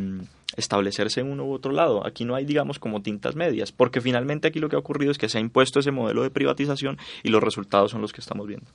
[0.55, 2.05] establecerse en uno u otro lado.
[2.05, 5.17] Aquí no hay, digamos, como tintas medias, porque finalmente aquí lo que ha ocurrido es
[5.17, 8.47] que se ha impuesto ese modelo de privatización y los resultados son los que estamos
[8.47, 8.67] viendo.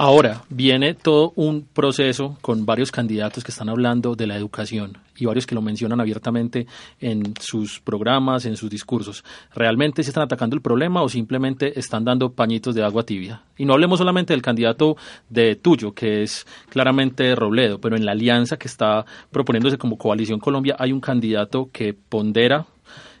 [0.00, 5.26] Ahora viene todo un proceso con varios candidatos que están hablando de la educación y
[5.26, 6.68] varios que lo mencionan abiertamente
[7.00, 9.24] en sus programas, en sus discursos.
[9.56, 13.42] ¿Realmente se están atacando el problema o simplemente están dando pañitos de agua tibia?
[13.56, 14.96] Y no hablemos solamente del candidato
[15.30, 20.38] de tuyo, que es claramente Robledo, pero en la alianza que está proponiéndose como Coalición
[20.38, 22.66] Colombia hay un candidato que pondera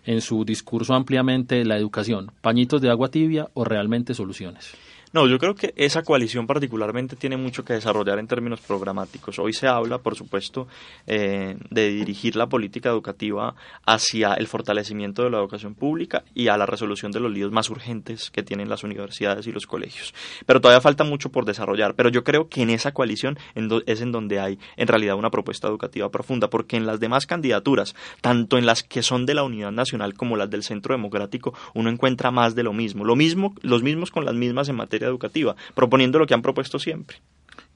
[0.04, 2.30] en su discurso ampliamente la educación.
[2.40, 4.76] ¿Pañitos de agua tibia o realmente soluciones?
[5.14, 9.38] No, yo creo que esa coalición particularmente tiene mucho que desarrollar en términos programáticos.
[9.38, 10.68] Hoy se habla, por supuesto,
[11.06, 13.54] eh, de dirigir la política educativa
[13.86, 17.70] hacia el fortalecimiento de la educación pública y a la resolución de los líos más
[17.70, 20.12] urgentes que tienen las universidades y los colegios.
[20.44, 21.94] Pero todavía falta mucho por desarrollar.
[21.94, 23.38] Pero yo creo que en esa coalición
[23.86, 27.94] es en donde hay en realidad una propuesta educativa profunda, porque en las demás candidaturas,
[28.20, 31.88] tanto en las que son de la Unidad Nacional como las del Centro Democrático, uno
[31.88, 33.04] encuentra más de lo mismo.
[33.04, 36.78] Lo mismo, los mismos con las mismas en materia educativa, proponiendo lo que han propuesto
[36.78, 37.18] siempre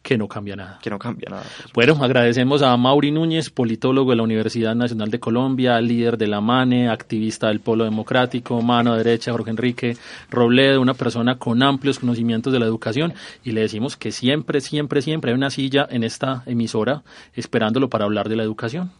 [0.02, 0.78] que no cambia nada.
[0.82, 1.44] Que no cambia nada.
[1.72, 6.40] Bueno, agradecemos a Mauri Núñez, politólogo de la Universidad Nacional de Colombia, líder de la
[6.40, 9.96] MANE, activista del Polo Democrático, mano derecha, Jorge Enrique
[10.28, 13.14] Robledo, una persona con amplios conocimientos de la educación,
[13.44, 17.02] y le decimos que siempre, siempre, siempre hay una silla en esta emisora
[17.34, 18.90] esperándolo para hablar de la educación.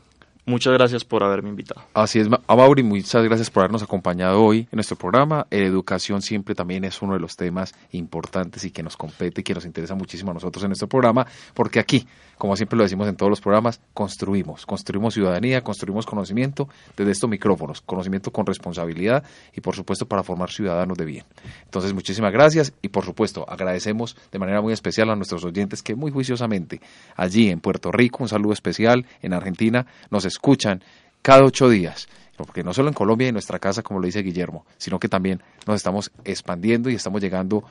[0.45, 1.83] Muchas gracias por haberme invitado.
[1.95, 5.47] Así es, a Mauri, muchas gracias por habernos acompañado hoy en nuestro programa.
[5.51, 9.55] educación siempre también es uno de los temas importantes y que nos compete y que
[9.55, 12.09] nos interesa muchísimo a nosotros en nuestro programa, porque aquí,
[12.43, 17.31] como siempre lo decimos en todos los programas, construimos, construimos ciudadanía, construimos conocimiento desde estos
[17.31, 19.23] micrófonos, conocimiento con responsabilidad
[19.55, 21.25] y por supuesto para formar ciudadanos de bien.
[21.63, 25.95] Entonces, muchísimas gracias y por supuesto agradecemos de manera muy especial a nuestros oyentes que
[25.95, 26.81] muy juiciosamente
[27.15, 30.83] allí en Puerto Rico, un saludo especial, en Argentina, nos escuchan
[31.23, 34.21] cada ocho días porque no solo en Colombia y en nuestra casa, como lo dice
[34.21, 37.63] Guillermo, sino que también nos estamos expandiendo y estamos llegando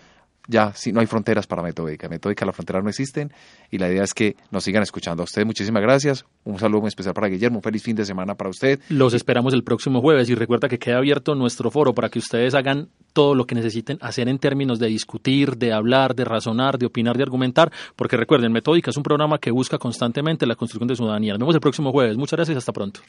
[0.48, 2.10] ya si no hay fronteras para Metódica.
[2.10, 3.32] Metódica las fronteras no existen
[3.70, 5.24] y la idea es que nos sigan escuchando.
[5.24, 6.26] A ustedes muchísimas gracias.
[6.44, 7.58] Un saludo muy especial para Guillermo.
[7.58, 8.80] Un feliz fin de semana para usted.
[8.90, 12.54] Los esperamos el próximo jueves y recuerda que queda abierto nuestro foro para que ustedes
[12.56, 16.86] hagan todo lo que necesiten hacer en términos de discutir, de hablar, de razonar, de
[16.86, 20.96] opinar, de argumentar, porque recuerden, Metódica es un programa que busca constantemente la construcción de
[20.96, 21.34] ciudadanía.
[21.34, 22.18] Nos vemos el próximo jueves.
[22.18, 23.02] Muchas gracias y hasta pronto.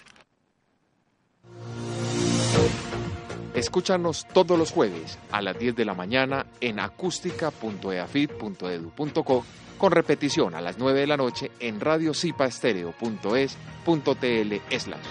[3.63, 9.45] Escúchanos todos los jueves a las 10 de la mañana en acústica.eafit.edu.co
[9.79, 15.07] con repetición a las 9 de la noche en radiocipaestereo.es.tl slash.